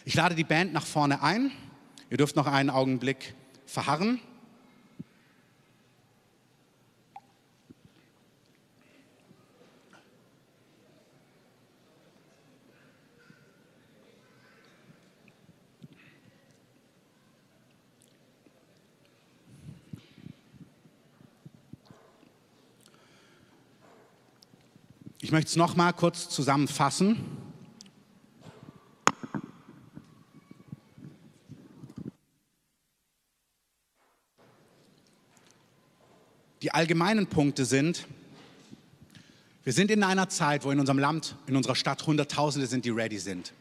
[0.03, 1.51] Ich lade die Band nach vorne ein,
[2.09, 3.33] ihr dürft noch einen Augenblick
[3.65, 4.19] verharren.
[25.21, 27.17] Ich möchte es noch mal kurz zusammenfassen.
[36.61, 38.07] Die allgemeinen Punkte sind,
[39.65, 42.89] wir sind in einer Zeit, wo in unserem Land, in unserer Stadt Hunderttausende sind, die
[42.89, 43.53] ready sind.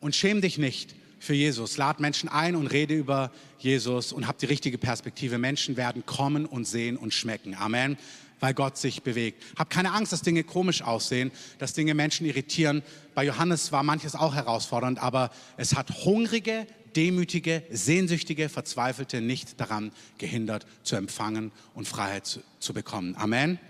[0.00, 1.76] Und schäm dich nicht für Jesus.
[1.76, 5.38] Lad Menschen ein und rede über Jesus und hab die richtige Perspektive.
[5.38, 7.54] Menschen werden kommen und sehen und schmecken.
[7.54, 7.96] Amen
[8.40, 9.40] weil Gott sich bewegt.
[9.56, 12.82] Hab keine Angst, dass Dinge komisch aussehen, dass Dinge Menschen irritieren.
[13.14, 16.66] Bei Johannes war manches auch herausfordernd, aber es hat hungrige,
[16.96, 23.14] demütige, sehnsüchtige, verzweifelte nicht daran gehindert, zu empfangen und Freiheit zu, zu bekommen.
[23.16, 23.60] Amen.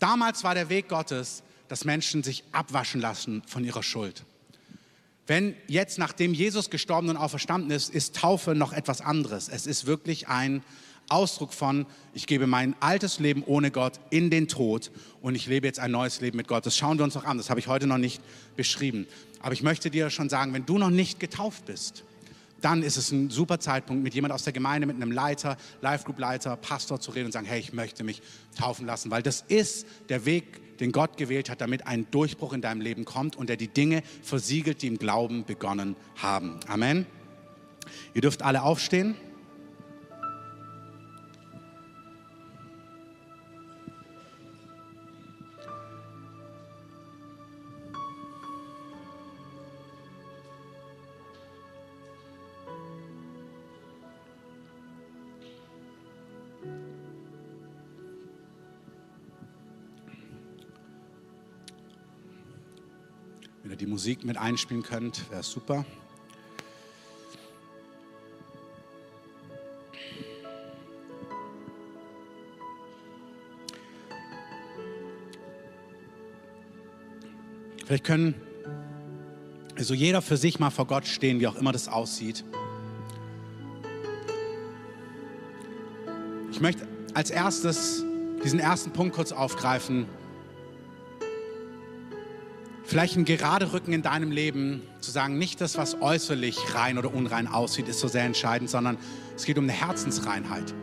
[0.00, 4.24] Damals war der Weg Gottes, dass Menschen sich abwaschen lassen von ihrer Schuld.
[5.28, 9.50] Wenn jetzt, nachdem Jesus gestorben und auferstanden ist, ist Taufe noch etwas anderes.
[9.50, 10.62] Es ist wirklich ein
[11.10, 15.66] Ausdruck von, ich gebe mein altes Leben ohne Gott in den Tod und ich lebe
[15.66, 16.64] jetzt ein neues Leben mit Gott.
[16.64, 18.22] Das schauen wir uns noch an, das habe ich heute noch nicht
[18.56, 19.06] beschrieben.
[19.40, 22.04] Aber ich möchte dir schon sagen, wenn du noch nicht getauft bist,
[22.62, 26.56] dann ist es ein super Zeitpunkt, mit jemand aus der Gemeinde, mit einem Leiter, Live-Group-Leiter,
[26.56, 28.22] Pastor zu reden und sagen, hey, ich möchte mich
[28.58, 32.60] taufen lassen, weil das ist der Weg, den Gott gewählt hat, damit ein Durchbruch in
[32.60, 36.58] deinem Leben kommt und der die Dinge versiegelt, die im Glauben begonnen haben.
[36.66, 37.06] Amen.
[38.14, 39.16] Ihr dürft alle aufstehen.
[63.68, 65.84] Wenn ihr die Musik mit einspielen könnt, wäre super.
[77.84, 78.34] Vielleicht können
[79.76, 82.46] also jeder für sich mal vor Gott stehen, wie auch immer das aussieht.
[86.50, 88.02] Ich möchte als erstes
[88.42, 90.06] diesen ersten Punkt kurz aufgreifen,
[92.88, 97.12] vielleicht ein gerade Rücken in deinem Leben, zu sagen, nicht das, was äußerlich rein oder
[97.12, 98.96] unrein aussieht, ist so sehr entscheidend, sondern
[99.36, 100.74] es geht um eine Herzensreinheit.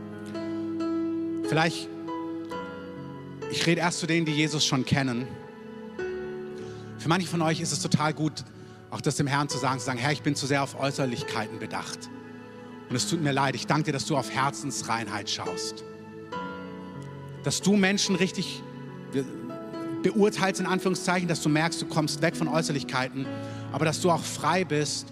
[1.49, 1.89] Vielleicht,
[3.49, 5.27] ich rede erst zu denen, die Jesus schon kennen.
[6.99, 8.43] Für manche von euch ist es total gut,
[8.91, 11.57] auch das dem Herrn zu sagen, zu sagen, Herr, ich bin zu sehr auf Äußerlichkeiten
[11.57, 12.11] bedacht.
[12.87, 15.83] Und es tut mir leid, ich danke dir, dass du auf Herzensreinheit schaust.
[17.43, 18.61] Dass du Menschen richtig,
[20.05, 23.25] beurteilst, in Anführungszeichen, dass du merkst, du kommst weg von Äußerlichkeiten,
[23.71, 25.07] aber dass du auch frei bist,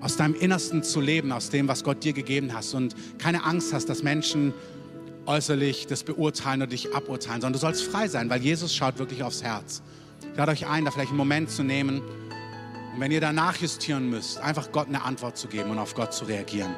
[0.00, 3.72] aus deinem Innersten zu leben, aus dem, was Gott dir gegeben hast und keine Angst
[3.72, 4.52] hast, dass Menschen
[5.26, 9.22] äußerlich das beurteilen oder dich aburteilen, sondern du sollst frei sein, weil Jesus schaut wirklich
[9.22, 9.80] aufs Herz.
[10.32, 14.10] Ich lade euch ein, da vielleicht einen Moment zu nehmen und wenn ihr danach justieren
[14.10, 16.74] müsst, einfach Gott eine Antwort zu geben und auf Gott zu reagieren.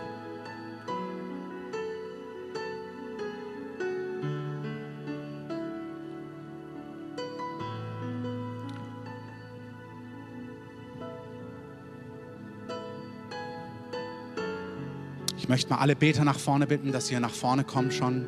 [15.55, 18.27] Möchte mal alle Beter nach vorne bitten, dass ihr nach vorne kommen schon.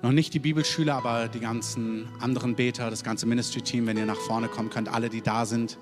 [0.00, 4.20] Noch nicht die Bibelschüler, aber die ganzen anderen Beter, das ganze Ministry-Team, wenn ihr nach
[4.20, 5.78] vorne kommen könnt, alle, die da sind.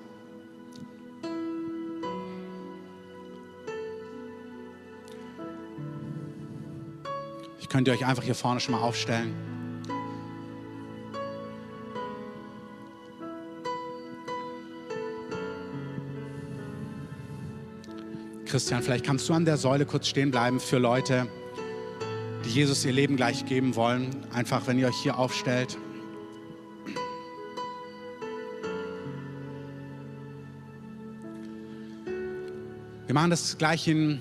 [7.59, 9.50] Ich könnte euch einfach hier vorne schon mal aufstellen.
[18.51, 21.25] Christian, vielleicht kannst du an der Säule kurz stehen bleiben für Leute,
[22.43, 24.09] die Jesus ihr Leben gleich geben wollen.
[24.33, 25.77] Einfach, wenn ihr euch hier aufstellt.
[33.05, 34.19] Wir machen das gleich in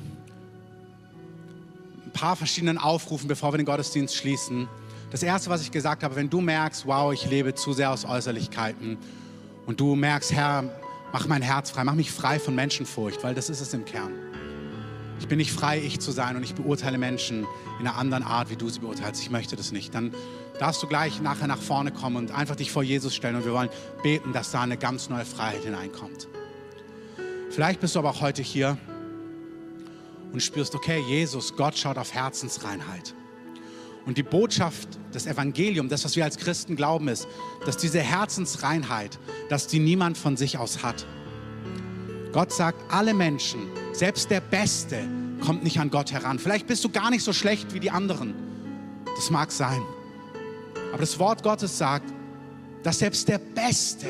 [2.06, 4.68] ein paar verschiedenen Aufrufen, bevor wir den Gottesdienst schließen.
[5.10, 8.04] Das Erste, was ich gesagt habe, wenn du merkst, wow, ich lebe zu sehr aus
[8.04, 8.96] Äußerlichkeiten
[9.66, 10.79] und du merkst, Herr,
[11.12, 14.12] Mach mein Herz frei, mach mich frei von Menschenfurcht, weil das ist es im Kern.
[15.18, 17.46] Ich bin nicht frei, ich zu sein und ich beurteile Menschen
[17.78, 19.20] in einer anderen Art, wie du sie beurteilst.
[19.20, 19.94] Ich möchte das nicht.
[19.94, 20.14] Dann
[20.58, 23.52] darfst du gleich nachher nach vorne kommen und einfach dich vor Jesus stellen und wir
[23.52, 23.68] wollen
[24.02, 26.28] beten, dass da eine ganz neue Freiheit hineinkommt.
[27.50, 28.78] Vielleicht bist du aber auch heute hier
[30.32, 33.14] und spürst, okay, Jesus, Gott schaut auf Herzensreinheit.
[34.06, 37.28] Und die Botschaft des Evangeliums, das, was wir als Christen glauben, ist,
[37.66, 41.06] dass diese Herzensreinheit, dass die niemand von sich aus hat.
[42.32, 43.60] Gott sagt, alle Menschen,
[43.92, 45.08] selbst der Beste,
[45.40, 46.38] kommt nicht an Gott heran.
[46.38, 48.34] Vielleicht bist du gar nicht so schlecht wie die anderen.
[49.16, 49.82] Das mag sein.
[50.92, 52.12] Aber das Wort Gottes sagt,
[52.82, 54.06] dass selbst der Beste,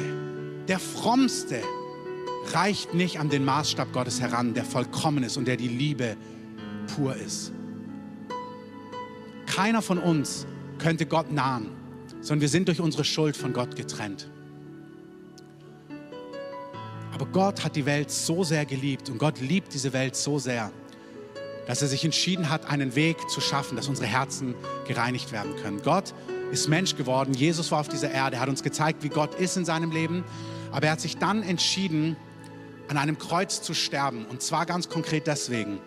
[0.68, 1.61] der Frommste,
[2.53, 6.16] reicht nicht an den Maßstab Gottes heran, der vollkommen ist und der die Liebe
[6.95, 7.53] pur ist.
[9.51, 10.47] Keiner von uns
[10.79, 11.71] könnte Gott nahen,
[12.21, 14.31] sondern wir sind durch unsere Schuld von Gott getrennt.
[17.13, 20.71] Aber Gott hat die Welt so sehr geliebt und Gott liebt diese Welt so sehr,
[21.67, 24.55] dass er sich entschieden hat, einen Weg zu schaffen, dass unsere Herzen
[24.87, 25.83] gereinigt werden können.
[25.83, 26.15] Gott
[26.53, 29.57] ist Mensch geworden, Jesus war auf dieser Erde, er hat uns gezeigt, wie Gott ist
[29.57, 30.23] in seinem Leben,
[30.71, 32.17] aber er hat sich dann entschieden,
[32.87, 34.27] an einem Kreuz zu sterben.
[34.27, 35.81] Und zwar ganz konkret deswegen,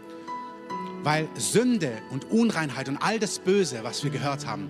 [1.04, 4.70] weil Sünde und Unreinheit und all das Böse, was wir gehört haben,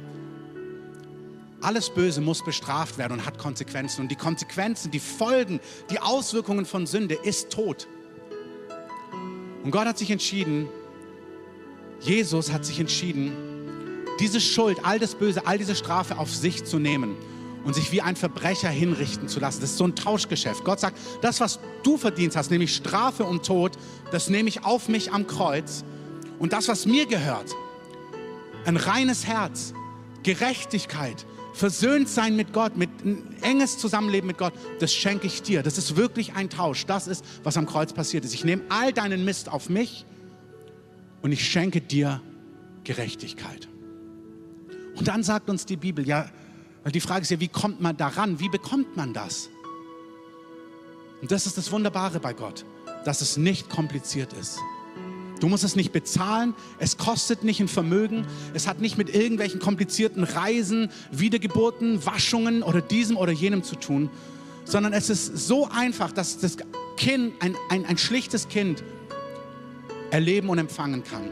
[1.62, 4.02] alles Böse muss bestraft werden und hat Konsequenzen.
[4.02, 7.88] Und die Konsequenzen, die Folgen, die Auswirkungen von Sünde ist Tod.
[9.64, 10.68] Und Gott hat sich entschieden,
[12.02, 13.32] Jesus hat sich entschieden,
[14.20, 17.16] diese Schuld, all das Böse, all diese Strafe auf sich zu nehmen
[17.64, 19.62] und sich wie ein Verbrecher hinrichten zu lassen.
[19.62, 20.66] Das ist so ein Tauschgeschäft.
[20.66, 23.78] Gott sagt, das, was du verdient hast, nämlich Strafe und Tod,
[24.12, 25.86] das nehme ich auf mich am Kreuz.
[26.44, 27.56] Und das, was mir gehört,
[28.66, 29.74] ein reines Herz,
[30.24, 35.64] Gerechtigkeit, versöhnt sein mit Gott, mit ein enges Zusammenleben mit Gott, das schenke ich dir.
[35.64, 36.86] Das ist wirklich ein Tausch.
[36.86, 38.34] Das ist, was am Kreuz passiert ist.
[38.34, 40.06] Ich nehme all deinen Mist auf mich
[41.22, 42.22] und ich schenke dir
[42.84, 43.70] Gerechtigkeit.
[44.98, 46.30] Und dann sagt uns die Bibel, ja,
[46.84, 48.42] weil die Frage ist ja, wie kommt man daran?
[48.42, 49.50] Wie bekommt man das?
[51.22, 52.66] Und das ist das Wunderbare bei Gott,
[53.06, 54.60] dass es nicht kompliziert ist.
[55.40, 59.60] Du musst es nicht bezahlen, es kostet nicht ein Vermögen, es hat nicht mit irgendwelchen
[59.60, 64.10] komplizierten Reisen, Wiedergeburten, Waschungen oder diesem oder jenem zu tun,
[64.66, 66.58] sondern es ist so einfach, dass das
[66.98, 68.84] Kind, ein, ein, ein schlichtes Kind,
[70.12, 71.30] erleben und empfangen kann.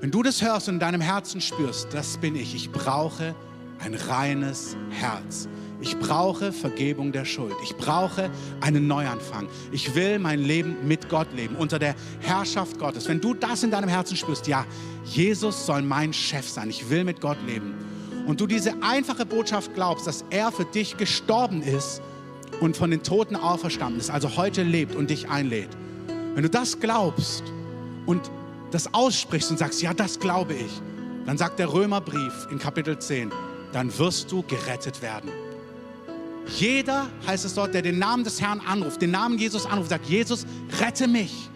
[0.00, 3.34] Wenn du das hörst und in deinem Herzen spürst, das bin ich, ich brauche
[3.78, 5.48] ein reines Herz.
[5.80, 7.54] Ich brauche Vergebung der Schuld.
[7.62, 9.48] Ich brauche einen Neuanfang.
[9.72, 13.08] Ich will mein Leben mit Gott leben, unter der Herrschaft Gottes.
[13.08, 14.64] Wenn du das in deinem Herzen spürst, ja,
[15.04, 16.70] Jesus soll mein Chef sein.
[16.70, 17.74] Ich will mit Gott leben.
[18.26, 22.00] Und du diese einfache Botschaft glaubst, dass er für dich gestorben ist
[22.60, 25.70] und von den Toten auferstanden ist, also heute lebt und dich einlädt.
[26.34, 27.44] Wenn du das glaubst
[28.06, 28.30] und
[28.70, 30.80] das aussprichst und sagst, ja, das glaube ich,
[31.26, 33.30] dann sagt der Römerbrief in Kapitel 10,
[33.72, 35.30] dann wirst du gerettet werden.
[36.46, 40.06] Jeder, heißt es dort, der den Namen des Herrn anruft, den Namen Jesus anruft, sagt,
[40.06, 40.46] Jesus,
[40.80, 41.50] rette mich.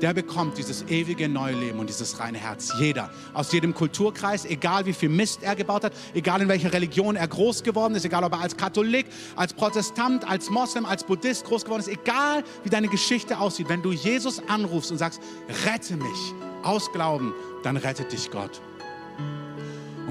[0.00, 2.72] Der bekommt dieses ewige neue Leben und dieses reine Herz.
[2.78, 3.10] Jeder.
[3.32, 7.26] Aus jedem Kulturkreis, egal wie viel Mist er gebaut hat, egal in welcher Religion er
[7.26, 9.06] groß geworden ist, egal ob er als Katholik,
[9.36, 13.68] als Protestant, als Moslem, als Buddhist groß geworden ist, egal wie deine Geschichte aussieht.
[13.68, 15.22] Wenn du Jesus anrufst und sagst,
[15.64, 18.60] rette mich aus Glauben, dann rettet dich Gott.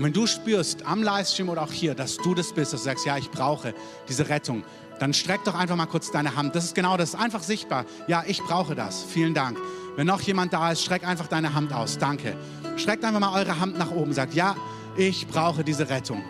[0.03, 2.85] Und wenn du spürst am Livestream oder auch hier, dass du das bist, dass du
[2.89, 3.73] sagst, ja, ich brauche
[4.09, 4.65] diese Rettung,
[4.99, 6.53] dann streck doch einfach mal kurz deine Hand.
[6.55, 7.85] Das ist genau das, einfach sichtbar.
[8.07, 9.01] Ja, ich brauche das.
[9.01, 9.57] Vielen Dank.
[9.95, 11.99] Wenn noch jemand da ist, streck einfach deine Hand aus.
[11.99, 12.35] Danke.
[12.75, 14.11] Streckt einfach mal eure Hand nach oben.
[14.11, 14.57] Sagt, ja,
[14.97, 16.21] ich brauche diese Rettung.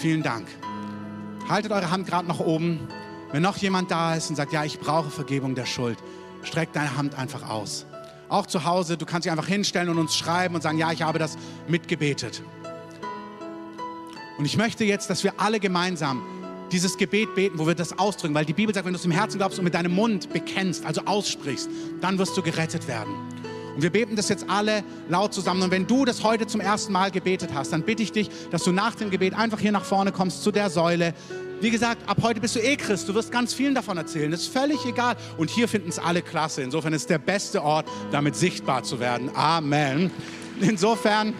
[0.00, 0.48] Vielen Dank.
[1.50, 2.88] Haltet eure Hand gerade nach oben.
[3.30, 5.98] Wenn noch jemand da ist und sagt, ja, ich brauche Vergebung der Schuld,
[6.44, 7.84] streck deine Hand einfach aus.
[8.30, 11.02] Auch zu Hause, du kannst dich einfach hinstellen und uns schreiben und sagen, ja, ich
[11.02, 11.36] habe das
[11.68, 12.42] mitgebetet.
[14.38, 16.22] Und ich möchte jetzt, dass wir alle gemeinsam
[16.72, 19.10] dieses Gebet beten, wo wir das ausdrücken, weil die Bibel sagt, wenn du es im
[19.10, 21.70] Herzen glaubst und mit deinem Mund bekennst, also aussprichst,
[22.00, 23.14] dann wirst du gerettet werden.
[23.76, 25.62] Und wir beten das jetzt alle laut zusammen.
[25.62, 28.64] Und wenn du das heute zum ersten Mal gebetet hast, dann bitte ich dich, dass
[28.64, 31.14] du nach dem Gebet einfach hier nach vorne kommst zu der Säule.
[31.60, 33.08] Wie gesagt, ab heute bist du eh Christ.
[33.08, 34.30] Du wirst ganz vielen davon erzählen.
[34.30, 35.16] Das ist völlig egal.
[35.36, 36.62] Und hier finden es alle klasse.
[36.62, 39.30] Insofern ist es der beste Ort, damit sichtbar zu werden.
[39.34, 40.10] Amen.
[40.60, 41.34] Insofern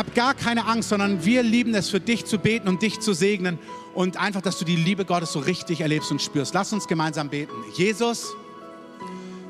[0.00, 3.12] hab gar keine Angst, sondern wir lieben es, für dich zu beten und dich zu
[3.12, 3.58] segnen
[3.92, 6.54] und einfach, dass du die Liebe Gottes so richtig erlebst und spürst.
[6.54, 7.52] Lass uns gemeinsam beten.
[7.74, 8.34] Jesus,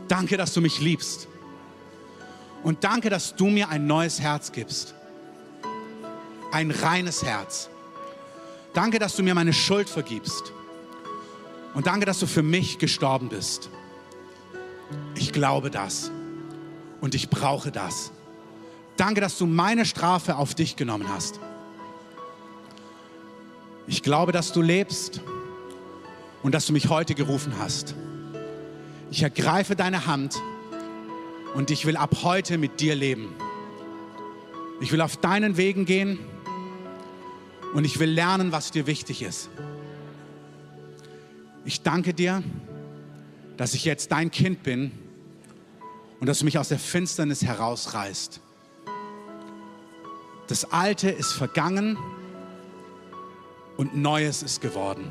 [0.09, 1.29] danke, dass du mich liebst.
[2.65, 4.95] Und danke, dass du mir ein neues Herz gibst.
[6.51, 7.71] Ein reines Herz.
[8.75, 10.53] Danke, dass du mir meine Schuld vergibst.
[11.75, 13.71] Und danke, dass du für mich gestorben bist.
[15.15, 16.11] Ich glaube das.
[17.01, 18.11] Und ich brauche das.
[18.97, 21.41] Danke, dass du meine Strafe auf dich genommen hast.
[23.87, 25.21] Ich glaube, dass du lebst
[26.43, 27.95] und dass du mich heute gerufen hast.
[29.11, 30.41] Ich ergreife deine Hand
[31.55, 33.35] und ich will ab heute mit dir leben.
[34.81, 36.19] Ich will auf deinen Wegen gehen
[37.75, 39.51] und ich will lernen, was dir wichtig ist.
[41.65, 42.43] Ich danke dir,
[43.57, 44.93] dass ich jetzt dein Kind bin
[46.21, 48.41] und dass du mich aus der Finsternis herausreißt.
[50.51, 51.97] Das Alte ist vergangen
[53.77, 55.09] und Neues ist geworden.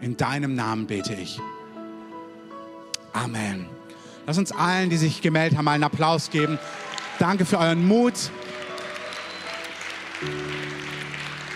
[0.00, 1.40] In deinem Namen bete ich.
[3.12, 3.66] Amen.
[4.26, 6.56] Lass uns allen, die sich gemeldet haben, einen Applaus geben.
[7.18, 8.14] Danke für euren Mut.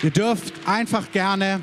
[0.02, 1.60] Ihr dürft einfach gerne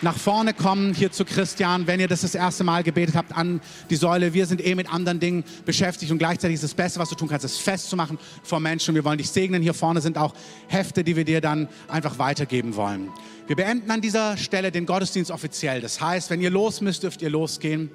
[0.00, 3.60] nach vorne kommen hier zu Christian, wenn ihr das das erste Mal gebetet habt an
[3.90, 4.32] die Säule.
[4.32, 7.28] Wir sind eh mit anderen Dingen beschäftigt und gleichzeitig ist das Beste, was du tun
[7.28, 8.94] kannst, es festzumachen vor Menschen.
[8.94, 9.60] Wir wollen dich segnen.
[9.60, 10.34] Hier vorne sind auch
[10.68, 13.10] Hefte, die wir dir dann einfach weitergeben wollen.
[13.48, 15.80] Wir beenden an dieser Stelle den Gottesdienst offiziell.
[15.80, 17.90] Das heißt, wenn ihr los müsst, dürft ihr losgehen.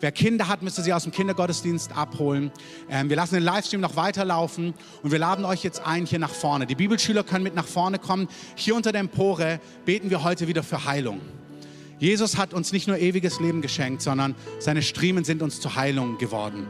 [0.00, 2.52] Wer Kinder hat, müsst ihr sie aus dem Kindergottesdienst abholen.
[2.90, 6.34] Ähm, wir lassen den Livestream noch weiterlaufen und wir laden euch jetzt ein hier nach
[6.34, 6.66] vorne.
[6.66, 8.28] Die Bibelschüler können mit nach vorne kommen.
[8.56, 11.20] Hier unter der Empore beten wir heute wieder für Heilung.
[11.98, 16.18] Jesus hat uns nicht nur ewiges Leben geschenkt, sondern seine Striemen sind uns zur Heilung
[16.18, 16.66] geworden.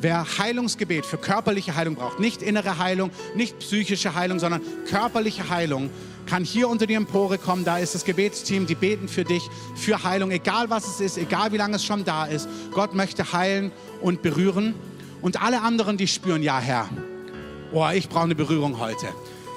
[0.00, 5.90] Wer Heilungsgebet für körperliche Heilung braucht, nicht innere Heilung, nicht psychische Heilung, sondern körperliche Heilung,
[6.24, 7.64] kann hier unter die Empore kommen.
[7.64, 9.42] Da ist das Gebetsteam, die beten für dich,
[9.74, 12.48] für Heilung, egal was es ist, egal wie lange es schon da ist.
[12.72, 14.74] Gott möchte heilen und berühren.
[15.20, 16.88] Und alle anderen, die spüren, ja Herr,
[17.72, 19.08] oh, ich brauche eine Berührung heute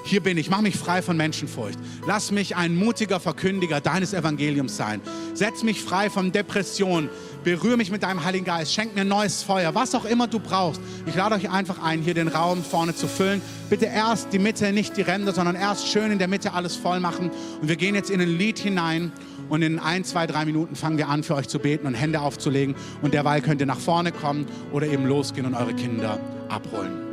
[0.04, 1.80] hier bin ich, mach mich frei von Menschenfurcht.
[2.06, 5.00] Lass mich ein mutiger Verkündiger deines Evangeliums sein.
[5.34, 7.10] Setz mich frei von Depression.
[7.46, 8.74] Berühre mich mit deinem Heiligen Geist.
[8.74, 10.82] Schenk mir neues Feuer, was auch immer du brauchst.
[11.06, 13.42] Ich lade euch einfach ein, hier den Raum vorne zu füllen.
[13.70, 17.00] Bitte erst die Mitte, nicht die Ränder, sondern erst schön in der Mitte alles voll
[17.00, 17.32] machen.
[17.62, 19.14] Und wir gehen jetzt in ein Lied hinein
[19.50, 22.20] und in ein, zwei, drei Minuten fangen wir an, für euch zu beten und Hände
[22.20, 22.76] aufzulegen.
[23.02, 27.13] Und derweil könnt ihr nach vorne kommen oder eben losgehen und eure Kinder abholen.